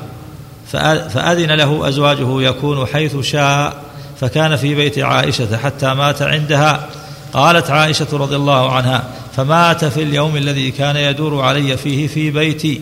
[0.74, 3.84] فأ- فأذن له أزواجه يكون حيث شاء
[4.22, 6.86] فكان في بيت عائشة حتى مات عندها.
[7.34, 9.04] قالت عائشة رضي الله عنها
[9.36, 12.82] فمات في اليوم الذي كان يدور علي فيه في بيتي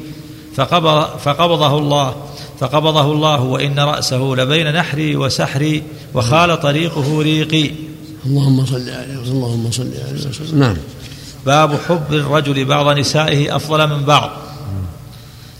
[0.55, 2.15] فقبض فقبضه الله.
[2.59, 5.83] فقبضه الله وإن رأسه لبين نحري وسحري
[6.13, 7.71] وخال طريقه ريقي.
[8.25, 10.59] اللهم صل عليه وسلم اللهم صل عليه وسلم.
[10.59, 10.77] نعم.
[11.45, 14.29] باب حب الرجل بعض نسائه أفضل من بعض.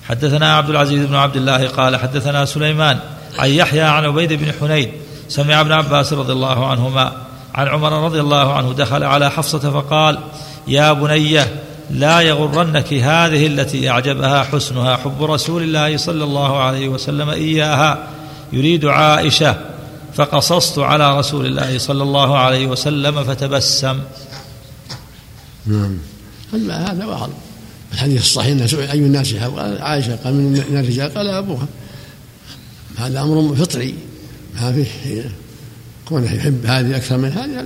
[0.07, 2.99] حدثنا عبد العزيز بن عبد الله قال حدثنا سليمان
[3.37, 4.91] عن يحيى عن عبيد بن حنين
[5.29, 7.11] سمع ابن عباس رضي الله عنهما
[7.55, 10.19] عن عمر رضي الله عنه دخل على حفصة فقال
[10.67, 17.29] يا بنيه لا يغرنك هذه التي أعجبها حسنها حب رسول الله صلى الله عليه وسلم
[17.29, 18.07] إياها.
[18.53, 19.57] يريد عائشة
[20.13, 23.99] فقصصت على رسول الله صلى الله عليه وسلم فتبسم.
[25.65, 25.97] نعم.
[26.53, 27.29] هذا هذا بعض
[27.93, 31.67] الحديث الصحيح سئل أي الناس يحب قال عائشة قال من الرجال قال أبوها.
[32.97, 33.95] هذا أمر فطري.
[34.55, 35.31] ما فيه
[36.05, 37.65] كونه يحب هذه أكثر من هذه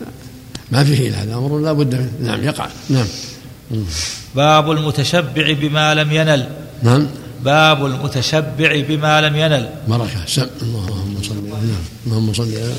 [0.71, 2.67] ما فيه هذا أمر لا بد منه نعم يقع.
[2.89, 3.07] نعم.
[4.35, 6.49] باب المتشبع بما لم ينل.
[6.83, 7.07] نعم.
[7.43, 9.69] باب المتشبع بما لم ينل.
[9.87, 10.25] بركة.
[10.27, 10.47] سم.
[10.61, 11.83] اللهم صل على نعم.
[12.07, 12.73] اللهم صل على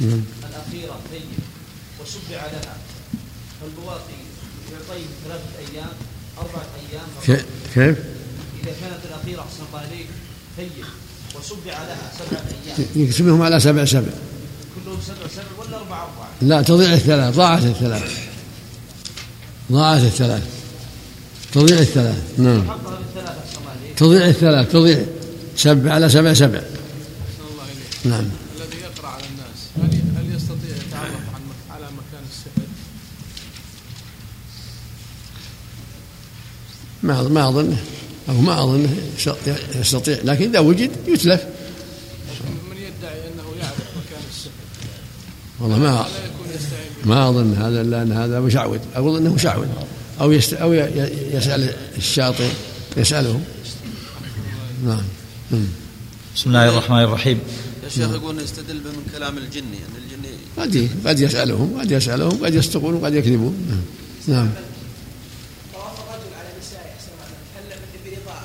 [0.00, 0.22] نعم.
[0.48, 1.38] الأخيرة طيب.
[2.00, 2.76] وشبع لها.
[3.60, 4.18] فالبواقي
[4.72, 5.88] يعطيه ثلاثة أيام
[6.38, 7.06] أربعة أيام.
[7.26, 7.96] كيف كيف؟
[8.62, 10.06] إذا كانت الأخيرة أحسن الله عليك
[10.58, 10.84] طيب.
[11.36, 12.86] وشبع لها سبعة أيام.
[12.96, 14.12] يقسمهم على سبع سبع.
[14.74, 18.35] كلهم سبع سبع ولا أربعة أربعة؟ لا تضيع الثلاث ضاعت الثلاث.
[19.72, 20.42] ضاعت الثلاث.
[21.52, 22.38] تضيع الثلاث.
[22.38, 22.64] نعم.
[23.96, 24.72] تضيع الثلاث.
[24.72, 25.04] تضيع
[25.56, 26.60] سبع على سبع سبع.
[28.04, 28.24] نعم.
[28.56, 29.58] الذي يقرأ على الناس.
[29.76, 31.40] هل هل يستطيع يتعرف عن
[31.70, 32.66] على مكان السحر؟
[37.02, 37.84] ما ما اظنه
[38.28, 38.96] أو ما اظنه
[39.74, 40.18] يستطيع.
[40.24, 41.44] لكن إذا وجد يتلف.
[42.70, 44.50] من يدعي أنه يعرف مكان السحر؟
[45.60, 48.78] والله ما لا يكون يستعين به ما أظن هذا إلا أن هذا مشعوذ.
[48.94, 49.66] أقول إنه مشعوذ.
[50.20, 52.48] أو يست أو ي- ي- يسأل الشاطئ
[52.96, 53.40] يساله
[54.86, 55.02] نعم.
[56.36, 57.38] بسم الله الرحمن الرحيم.
[57.84, 62.54] يا شيخ يقول يستدل من كلام الجني ان الجني قد قد يسألهم قد يسألهم قد
[62.54, 63.54] يصدقون وقد يكذبون.
[63.68, 64.36] نعم.
[64.36, 64.48] نعم.
[65.74, 67.26] طواف الرجل على نسائه أحسن الله
[67.56, 68.40] هل برضا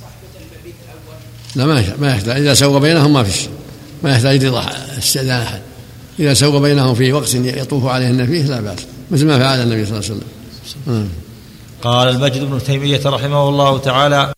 [0.00, 1.18] صاحبة المبيت الأول؟
[1.56, 2.40] لا ما يحتاج- ما يحتاج.
[2.40, 3.48] إذا سوى بينهم ما فيش.
[4.02, 5.60] ما يحتاج رضا استئذان أحد.
[6.20, 8.78] إذا سوى بينهم في وقت يطوف عليهن فيه لا بأس
[9.10, 10.20] مثل ما فعل النبي صلى الله عليه
[10.86, 11.08] وسلم.
[11.82, 14.32] قال المجد بن تيمية رحمه الله تعالى